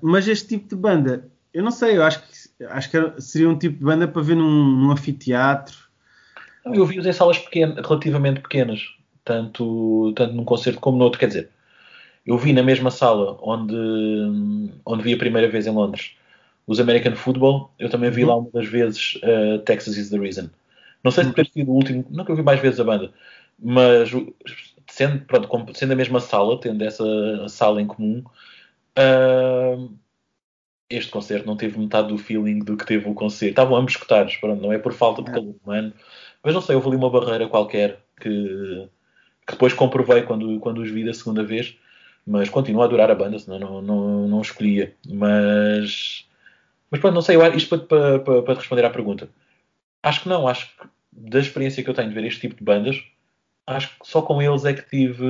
mas 0.00 0.26
este 0.28 0.48
tipo 0.48 0.68
de 0.68 0.76
banda 0.76 1.30
eu 1.56 1.62
não 1.62 1.70
sei, 1.70 1.96
eu 1.96 2.02
acho 2.02 2.20
que, 2.20 2.64
acho 2.66 2.90
que 2.90 3.22
seria 3.22 3.48
um 3.48 3.56
tipo 3.56 3.78
de 3.78 3.84
banda 3.84 4.06
para 4.06 4.20
ver 4.20 4.36
num, 4.36 4.76
num 4.76 4.90
anfiteatro. 4.90 5.74
Eu 6.66 6.84
vi-os 6.84 7.06
em 7.06 7.12
salas 7.14 7.38
pequenas, 7.38 7.76
relativamente 7.76 8.42
pequenas, 8.42 8.94
tanto, 9.24 10.12
tanto 10.14 10.34
num 10.34 10.44
concerto 10.44 10.78
como 10.80 10.98
no 10.98 11.04
outro. 11.04 11.18
Quer 11.18 11.28
dizer, 11.28 11.48
eu 12.26 12.36
vi 12.36 12.52
na 12.52 12.62
mesma 12.62 12.90
sala 12.90 13.38
onde, 13.40 13.74
onde 14.84 15.02
vi 15.02 15.14
a 15.14 15.16
primeira 15.16 15.48
vez 15.48 15.66
em 15.66 15.70
Londres 15.70 16.14
os 16.66 16.80
American 16.80 17.14
Football, 17.14 17.72
eu 17.78 17.88
também 17.88 18.10
vi 18.10 18.24
uhum. 18.24 18.28
lá 18.28 18.36
uma 18.36 18.50
das 18.50 18.66
vezes 18.66 19.16
uh, 19.16 19.58
Texas 19.60 19.96
is 19.96 20.10
the 20.10 20.18
Reason. 20.18 20.48
Não 21.04 21.10
sei 21.10 21.24
se 21.24 21.32
ter 21.32 21.46
sido 21.46 21.70
o 21.70 21.74
último, 21.74 22.04
eu 22.28 22.36
vi 22.36 22.42
mais 22.42 22.60
vezes 22.60 22.80
a 22.80 22.84
banda, 22.84 23.12
mas 23.58 24.10
sendo, 24.90 25.24
pronto, 25.24 25.76
sendo 25.76 25.92
a 25.92 25.96
mesma 25.96 26.20
sala, 26.20 26.60
tendo 26.60 26.82
essa 26.82 27.48
sala 27.48 27.80
em 27.80 27.86
comum, 27.86 28.24
uh, 28.98 29.96
este 30.90 31.10
concerto 31.10 31.46
não 31.46 31.56
teve 31.56 31.78
metade 31.78 32.08
do 32.08 32.18
feeling 32.18 32.60
do 32.60 32.76
que 32.76 32.86
teve 32.86 33.08
o 33.08 33.14
concerto. 33.14 33.50
Estavam 33.50 33.76
ambos 33.76 33.92
escutados, 33.92 34.36
pronto, 34.36 34.62
não 34.62 34.72
é 34.72 34.78
por 34.78 34.92
falta 34.92 35.22
de 35.22 35.30
calor 35.30 35.54
humano, 35.64 35.92
mas 36.42 36.54
não 36.54 36.60
sei, 36.60 36.74
houve 36.76 36.88
ali 36.88 36.96
uma 36.96 37.10
barreira 37.10 37.48
qualquer 37.48 38.00
que, 38.20 38.88
que 39.46 39.52
depois 39.52 39.72
comprovei 39.72 40.22
quando, 40.22 40.58
quando 40.60 40.78
os 40.78 40.90
vi 40.90 41.04
da 41.04 41.14
segunda 41.14 41.44
vez, 41.44 41.76
mas 42.26 42.48
continuo 42.48 42.82
a 42.82 42.84
adorar 42.86 43.10
a 43.10 43.14
banda, 43.14 43.38
senão 43.38 43.58
não, 43.58 43.82
não, 43.82 44.28
não 44.28 44.40
escolhia. 44.40 44.94
Mas, 45.08 46.25
mas 46.90 47.00
pronto, 47.00 47.14
não 47.14 47.22
sei, 47.22 47.36
isto 47.54 47.78
para, 47.78 48.18
para, 48.18 48.42
para, 48.42 48.54
responder 48.54 48.84
à 48.84 48.90
pergunta. 48.90 49.28
Acho 50.02 50.22
que 50.22 50.28
não, 50.28 50.46
acho 50.46 50.66
que 50.76 50.86
da 51.12 51.40
experiência 51.40 51.82
que 51.82 51.90
eu 51.90 51.94
tenho 51.94 52.08
de 52.08 52.14
ver 52.14 52.24
este 52.24 52.40
tipo 52.40 52.56
de 52.56 52.64
bandas, 52.64 53.02
acho 53.66 53.88
que 53.98 54.06
só 54.06 54.22
com 54.22 54.40
eles 54.40 54.64
é 54.64 54.74
que 54.74 54.88
tive 54.88 55.24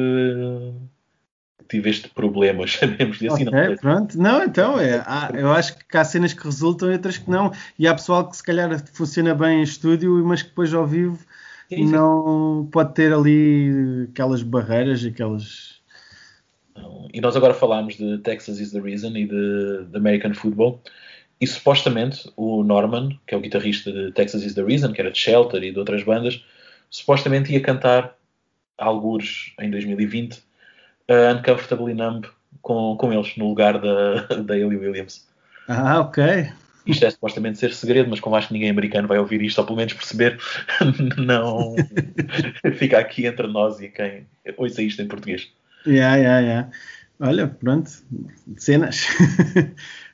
tive 1.69 1.91
este 1.91 2.09
problema, 2.09 2.67
chamemos-lhe 2.67 3.29
assim. 3.29 3.49
Okay, 3.49 3.69
não, 3.69 3.77
pronto. 3.77 4.19
Não, 4.19 4.45
então, 4.45 4.81
é, 4.81 5.03
há, 5.07 5.31
eu 5.35 5.51
acho 5.53 5.77
que 5.77 5.97
há 5.97 6.05
cenas 6.05 6.33
que 6.33 6.45
resultam 6.45 6.91
e 6.91 6.93
outras 6.93 7.19
que 7.19 7.31
não. 7.31 7.53
E 7.79 7.87
há 7.87 7.95
pessoal 7.95 8.29
que 8.29 8.37
se 8.37 8.43
calhar 8.43 8.71
funciona 8.93 9.35
bem 9.35 9.61
em 9.61 9.63
estúdio, 9.63 10.25
mas 10.25 10.43
que 10.43 10.49
depois 10.49 10.73
ao 10.73 10.87
vivo 10.87 11.19
sim, 11.69 11.77
sim. 11.77 11.87
não 11.87 12.69
pode 12.71 12.95
ter 12.95 13.13
ali 13.13 14.09
aquelas 14.11 14.43
barreiras, 14.43 15.05
aquelas... 15.05 15.77
E 17.13 17.21
nós 17.21 17.35
agora 17.35 17.55
falámos 17.55 17.97
de 17.97 18.19
Texas 18.19 18.61
is 18.61 18.71
the 18.71 18.81
Reason 18.81 19.17
e 19.17 19.27
de, 19.27 19.87
de 19.87 19.97
American 19.97 20.35
Football. 20.35 20.83
E 21.41 21.47
supostamente 21.47 22.31
o 22.37 22.63
Norman, 22.63 23.19
que 23.27 23.35
é 23.35 23.39
o 23.39 23.41
guitarrista 23.41 23.93
de 23.93 24.13
Texas 24.13 24.43
is 24.43 24.55
the 24.55 24.63
Reason, 24.63 24.93
que 24.93 25.01
era 25.01 25.11
de 25.11 25.19
Shelter 25.19 25.63
e 25.63 25.71
de 25.71 25.79
outras 25.79 26.03
bandas, 26.03 26.43
supostamente 26.89 27.53
ia 27.53 27.61
cantar 27.61 28.17
algures 28.79 29.53
em 29.61 29.71
2020 29.71 30.35
uh, 30.35 31.37
Uncomfortably 31.37 31.95
Numb 31.95 32.27
com, 32.63 32.97
com 32.97 33.13
eles, 33.13 33.37
no 33.37 33.49
lugar 33.49 33.79
da, 33.79 34.23
da 34.43 34.55
Hayley 34.55 34.77
Williams. 34.77 35.27
Ah, 35.69 36.01
ok. 36.01 36.49
Isto 36.87 37.05
é 37.05 37.11
supostamente 37.11 37.59
ser 37.59 37.75
segredo, 37.75 38.09
mas 38.09 38.21
como 38.21 38.37
acho 38.37 38.49
que 38.49 38.55
ninguém 38.55 38.71
americano 38.71 39.09
vai 39.09 39.19
ouvir 39.19 39.43
isto, 39.43 39.59
ou 39.59 39.65
pelo 39.65 39.77
menos 39.77 39.93
perceber, 39.93 40.39
não 41.19 41.75
fica 42.79 42.99
aqui 42.99 43.27
entre 43.27 43.47
nós 43.49 43.81
e 43.81 43.89
quem 43.89 44.27
ouça 44.57 44.83
isto 44.83 45.03
em 45.03 45.09
português. 45.09 45.49
Yeah, 45.87 46.17
yeah, 46.17 46.41
yeah. 46.41 46.71
Olha, 47.19 47.49
pronto, 47.49 47.91
cenas. 48.57 49.07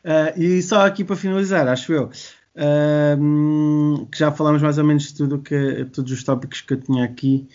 uh, 0.04 0.38
e 0.40 0.62
só 0.62 0.86
aqui 0.86 1.04
para 1.04 1.16
finalizar, 1.16 1.66
acho 1.68 1.92
eu, 1.92 2.10
uh, 2.56 4.06
que 4.06 4.18
já 4.18 4.30
falámos 4.30 4.62
mais 4.62 4.78
ou 4.78 4.84
menos 4.84 5.04
de 5.04 5.14
tudo 5.14 5.38
que, 5.38 5.84
todos 5.92 6.12
os 6.12 6.22
tópicos 6.22 6.60
que 6.60 6.74
eu 6.74 6.80
tinha 6.80 7.04
aqui. 7.04 7.48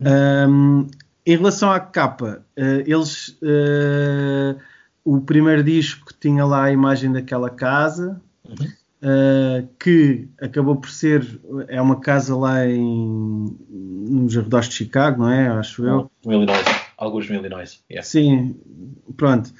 Um, 0.00 0.86
em 1.26 1.36
relação 1.36 1.70
à 1.70 1.80
capa, 1.80 2.44
uh, 2.58 2.82
eles 2.86 3.28
uh, 3.42 4.58
o 5.04 5.20
primeiro 5.20 5.62
disco 5.62 6.12
tinha 6.18 6.44
lá 6.44 6.64
a 6.64 6.72
imagem 6.72 7.12
daquela 7.12 7.50
casa 7.50 8.20
uhum. 8.48 8.66
uh, 9.02 9.68
que 9.78 10.28
acabou 10.40 10.76
por 10.76 10.90
ser 10.90 11.40
é 11.68 11.80
uma 11.80 12.00
casa 12.00 12.36
lá 12.36 12.66
em 12.66 13.56
nos 14.10 14.36
arredores 14.36 14.68
de 14.68 14.74
Chicago, 14.74 15.22
não 15.22 15.30
é? 15.30 15.48
Acho 15.48 15.86
eu. 15.86 16.10
Alguns 17.00 17.28
no 17.28 17.34
Illinois. 17.34 17.82
Yeah. 17.90 18.06
Sim, 18.06 18.60
pronto. 19.16 19.52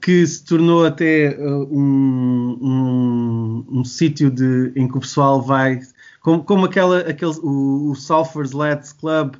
que 0.00 0.26
se 0.26 0.44
tornou 0.44 0.86
até 0.86 1.36
um, 1.38 2.58
um, 2.62 3.66
um 3.80 3.84
sítio 3.84 4.32
em 4.74 4.88
que 4.88 4.96
o 4.96 5.00
pessoal 5.00 5.42
vai 5.42 5.80
como, 6.26 6.42
como 6.42 6.66
aquela, 6.66 7.00
aquele, 7.00 7.38
o, 7.40 7.90
o 7.90 7.94
Sulphur's 7.94 8.50
Lads 8.50 8.92
Club 8.92 9.36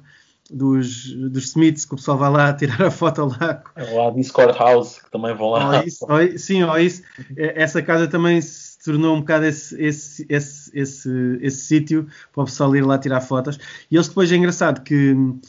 dos, 0.48 1.12
dos 1.14 1.46
Smiths, 1.46 1.84
que 1.84 1.94
o 1.94 1.96
pessoal 1.96 2.16
vai 2.16 2.30
lá 2.30 2.52
tirar 2.54 2.80
a 2.80 2.90
foto 2.92 3.24
lá. 3.24 3.62
Ou 3.90 4.06
a 4.06 4.10
Discord 4.12 4.56
House, 4.56 5.00
que 5.00 5.10
também 5.10 5.34
vão 5.34 5.50
lá. 5.50 5.78
Ou 5.78 5.82
isso, 5.82 6.06
ou, 6.08 6.38
sim, 6.38 6.62
ou 6.62 6.78
isso. 6.78 7.02
Essa 7.36 7.82
casa 7.82 8.06
também 8.06 8.40
se 8.40 8.78
tornou 8.84 9.16
um 9.16 9.18
bocado 9.18 9.46
esse, 9.46 9.74
esse, 9.82 10.24
esse, 10.28 10.70
esse, 10.78 11.38
esse 11.40 11.56
sítio 11.56 12.06
para 12.32 12.42
o 12.42 12.46
pessoal 12.46 12.76
ir 12.76 12.82
lá 12.82 12.96
tirar 12.98 13.20
fotos. 13.20 13.58
E 13.90 13.96
eles 13.96 14.06
depois 14.06 14.30
é 14.30 14.36
engraçado 14.36 14.82
que 14.82 15.10
uh, 15.10 15.40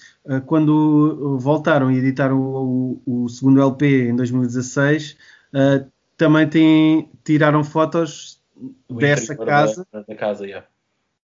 quando 0.45 1.37
voltaram 1.39 1.89
e 1.91 1.97
editaram 1.97 2.39
o, 2.39 3.01
o, 3.05 3.23
o 3.23 3.29
segundo 3.29 3.61
LP 3.61 4.09
em 4.09 4.15
2016, 4.15 5.17
uh, 5.53 5.89
também 6.17 7.09
tiraram 7.23 7.63
fotos 7.63 8.41
o 8.89 8.95
dessa 8.95 9.35
casa. 9.35 9.87
Da, 9.91 10.01
da 10.01 10.15
casa 10.15 10.45
yeah. 10.45 10.67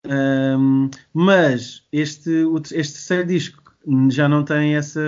um, 0.06 0.90
mas 1.12 1.82
este, 1.92 2.30
este 2.72 2.92
terceiro 2.92 3.26
disco 3.26 3.62
já 4.10 4.28
não 4.28 4.44
tem 4.44 4.76
essa. 4.76 5.00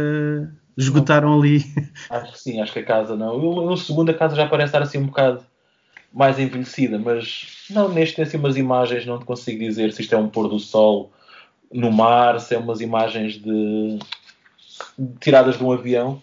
Esgotaram 0.76 1.38
ali. 1.38 1.64
Acho 2.11 2.33
que 2.33 2.40
sim, 2.40 2.61
acho 2.61 2.72
que 2.72 2.80
a 2.80 2.85
casa 2.85 3.14
não. 3.14 3.38
No 3.38 3.76
segundo 3.76 4.11
a 4.11 4.14
casa 4.14 4.35
já 4.35 4.48
parece 4.48 4.70
estar 4.70 4.83
assim 4.83 4.98
um 4.98 5.07
bocado 5.07 5.44
mais 6.12 6.38
envelhecida, 6.38 6.98
mas 6.98 7.66
não, 7.70 7.88
neste 7.88 8.16
tem 8.16 8.24
assim 8.24 8.38
umas 8.38 8.57
imagens, 8.57 9.07
não 9.07 9.18
te 9.18 9.24
consigo 9.24 9.59
dizer 9.59 9.92
se 9.92 10.02
isto 10.02 10.14
é 10.14 10.18
um 10.18 10.28
pôr 10.28 10.48
do 10.48 10.59
sol 10.59 11.12
no 11.74 11.90
mar, 11.90 12.40
se 12.40 12.54
é 12.54 12.58
umas 12.58 12.80
imagens 12.80 13.34
de 13.34 13.98
tiradas 15.20 15.58
de 15.58 15.64
um 15.64 15.72
avião, 15.72 16.22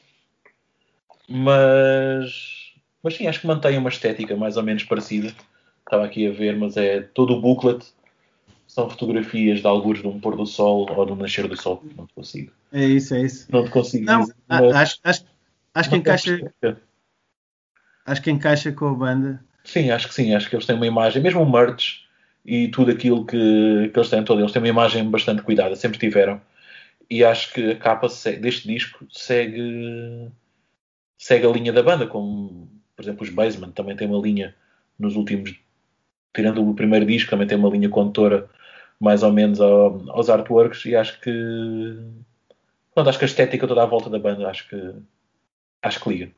mas, 1.28 2.74
mas 3.04 3.16
sim, 3.16 3.28
acho 3.28 3.42
que 3.42 3.48
mantém 3.48 3.78
uma 3.78 3.90
estética 3.90 4.36
mais 4.36 4.56
ou 4.56 4.64
menos 4.64 4.84
parecida. 4.84 5.34
Estava 5.80 6.06
aqui 6.06 6.26
a 6.26 6.32
ver, 6.32 6.56
mas 6.58 6.78
é 6.78 7.02
todo 7.02 7.34
o 7.34 7.42
booklet 7.42 7.86
são 8.66 8.90
fotografias 8.90 9.60
de 9.60 9.68
alguns 9.68 10.00
de 10.00 10.08
um 10.08 10.18
pôr 10.18 10.38
do 10.38 10.46
sol 10.46 10.90
ou 10.96 11.06
do 11.06 11.14
nascer 11.14 11.46
do 11.46 11.62
sol. 11.62 11.84
Não 11.98 12.08
te 12.08 12.14
consigo. 12.14 12.54
É 12.72 12.86
isso, 12.86 13.14
é 13.14 13.22
isso. 13.24 13.46
Não 13.52 13.66
te 13.66 13.70
consigo 13.70 14.06
não, 14.06 14.22
dizer. 14.22 14.36
Acho, 14.48 14.98
acho, 15.04 15.26
acho 15.74 15.90
que 15.90 15.96
encaixa. 15.98 16.54
Acho 18.06 18.22
que 18.22 18.32
encaixa 18.32 18.72
com 18.72 18.88
a 18.88 18.94
banda. 18.94 19.44
Sim, 19.66 19.92
acho 19.92 20.08
que 20.08 20.14
sim. 20.14 20.34
Acho 20.34 20.50
que 20.50 20.56
eles 20.56 20.66
têm 20.66 20.78
uma 20.78 20.88
imagem, 20.88 21.22
mesmo 21.22 21.42
o 21.42 21.52
merch 21.52 22.06
e 22.46 22.68
tudo 22.70 22.92
aquilo 22.92 23.26
que, 23.26 23.90
que 23.94 24.00
eles 24.00 24.10
têm 24.10 24.24
todo, 24.24 24.40
eles 24.42 24.52
têm 24.52 24.62
uma 24.62 24.68
imagem 24.68 25.10
bastante 25.10 25.42
cuidada, 25.42 25.76
sempre 25.76 26.00
tiveram. 26.00 26.42
E 27.10 27.24
acho 27.24 27.54
que 27.54 27.72
a 27.72 27.76
capa 27.78 28.08
deste 28.40 28.68
disco 28.68 29.06
segue, 29.12 30.30
segue 31.18 31.46
a 31.46 31.52
linha 31.52 31.74
da 31.74 31.84
banda, 31.84 32.08
como 32.08 32.70
por 32.96 33.04
exemplo 33.04 33.24
os 33.24 33.30
Basement 33.30 33.72
também 33.72 33.96
tem 33.96 34.08
uma 34.08 34.22
linha 34.22 34.56
nos 34.98 35.16
últimos, 35.16 35.56
tirando 36.34 36.68
o 36.68 36.74
primeiro 36.74 37.06
disco, 37.06 37.30
também 37.30 37.48
tem 37.48 37.58
uma 37.58 37.70
linha 37.70 37.90
condutora 37.90 38.50
mais 39.00 39.24
ou 39.24 39.32
menos 39.32 39.60
ao, 39.60 40.10
aos 40.12 40.30
artworks 40.30 40.86
e 40.86 40.96
acho 40.96 41.20
que 41.20 41.98
pronto, 42.94 43.10
acho 43.10 43.18
que 43.18 43.26
a 43.26 43.28
estética 43.28 43.68
toda 43.68 43.84
à 43.84 43.86
volta 43.86 44.10
da 44.10 44.20
banda 44.20 44.48
acho 44.48 44.70
que 44.70 44.94
acho 45.82 46.00
que 46.00 46.10
liga. 46.10 46.32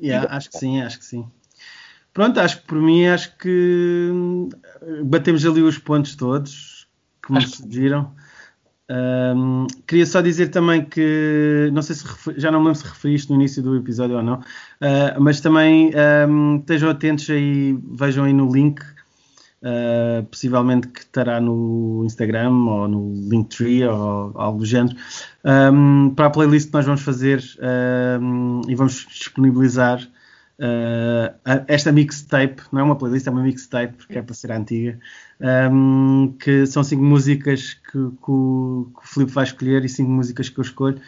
Yeah, 0.00 0.32
acho 0.34 0.50
que 0.50 0.58
sim, 0.58 0.80
acho 0.80 0.98
que 0.98 1.04
sim. 1.04 1.28
Pronto, 2.12 2.40
acho 2.40 2.60
que 2.60 2.66
por 2.66 2.80
mim 2.80 3.06
acho 3.06 3.36
que 3.36 4.10
batemos 5.04 5.44
ali 5.46 5.62
os 5.62 5.78
pontos 5.78 6.16
todos 6.16 6.88
que 7.24 7.32
me 7.32 7.46
surgiram. 7.46 8.12
Um, 8.90 9.66
queria 9.86 10.06
só 10.06 10.22
dizer 10.22 10.48
também 10.48 10.82
que 10.82 11.68
não 11.74 11.82
sei 11.82 11.94
se 11.94 12.06
já 12.38 12.50
não 12.50 12.60
me 12.60 12.68
lembro 12.68 12.80
se 12.80 12.86
referiste 12.86 13.28
no 13.28 13.36
início 13.36 13.62
do 13.62 13.76
episódio 13.76 14.16
ou 14.16 14.22
não, 14.22 14.36
uh, 14.36 15.20
mas 15.20 15.40
também 15.42 15.92
um, 16.26 16.56
estejam 16.56 16.88
atentos 16.88 17.28
aí, 17.28 17.78
vejam 17.92 18.24
aí 18.24 18.32
no 18.32 18.50
link, 18.50 18.80
uh, 18.80 20.24
possivelmente 20.30 20.88
que 20.88 21.00
estará 21.00 21.38
no 21.38 22.02
Instagram 22.06 22.50
ou 22.50 22.88
no 22.88 23.12
Linktree 23.28 23.84
ou 23.84 24.32
algo 24.34 24.60
do 24.60 24.64
género, 24.64 24.96
um, 25.44 26.08
para 26.16 26.24
a 26.24 26.30
playlist 26.30 26.68
que 26.68 26.74
nós 26.74 26.86
vamos 26.86 27.02
fazer 27.02 27.44
e 28.66 28.74
vamos 28.74 29.06
disponibilizar 29.06 30.00
Uh, 30.60 31.38
esta 31.68 31.92
mixtape, 31.92 32.62
não 32.72 32.80
é 32.80 32.82
uma 32.82 32.96
playlist, 32.96 33.26
é 33.26 33.30
uma 33.30 33.42
mixtape, 33.42 33.94
porque 33.94 34.18
é 34.18 34.22
para 34.22 34.34
ser 34.34 34.50
antiga, 34.50 34.98
um, 35.70 36.34
que 36.38 36.66
são 36.66 36.82
cinco 36.82 37.02
músicas 37.02 37.74
que, 37.74 37.92
que, 37.92 38.30
o, 38.30 38.90
que 38.92 39.04
o 39.04 39.06
Filipe 39.06 39.32
vai 39.32 39.44
escolher 39.44 39.84
e 39.84 39.88
cinco 39.88 40.10
músicas 40.10 40.48
que 40.48 40.58
eu 40.58 40.62
escolho. 40.62 40.98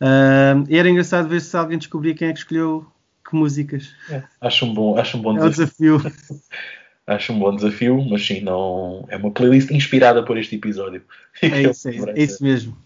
Uh, 0.00 0.64
e 0.68 0.78
era 0.78 0.88
engraçado 0.88 1.28
ver 1.28 1.40
se 1.40 1.56
alguém 1.56 1.76
descobria 1.76 2.14
quem 2.14 2.28
é 2.28 2.32
que 2.32 2.38
escolheu 2.38 2.86
que 3.28 3.34
músicas. 3.34 3.92
É, 4.08 4.22
acho 4.40 4.64
um 4.64 4.74
bom, 4.74 4.96
acho 4.96 5.18
um 5.18 5.22
bom 5.22 5.36
é 5.36 5.48
desafio. 5.48 5.98
desafio. 5.98 6.40
acho 7.06 7.32
um 7.32 7.38
bom 7.38 7.54
desafio, 7.54 8.04
mas 8.08 8.24
sim, 8.24 8.40
não 8.40 9.04
é 9.08 9.16
uma 9.16 9.32
playlist 9.32 9.70
inspirada 9.72 10.22
por 10.22 10.38
este 10.38 10.54
episódio. 10.54 11.02
É 11.42 11.62
isso, 11.68 11.88
é, 11.88 11.96
é 11.96 12.22
isso 12.22 12.42
mesmo. 12.42 12.76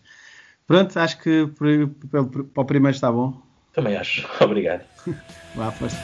Pronto, 0.66 0.96
acho 0.98 1.20
que 1.20 1.48
para 2.54 2.62
o 2.62 2.64
primeiro 2.64 2.94
está 2.94 3.12
bom. 3.12 3.42
Também 3.74 3.96
acho. 3.96 4.26
Obrigado. 4.42 4.82
Vá, 5.54 5.70
força. 5.72 5.96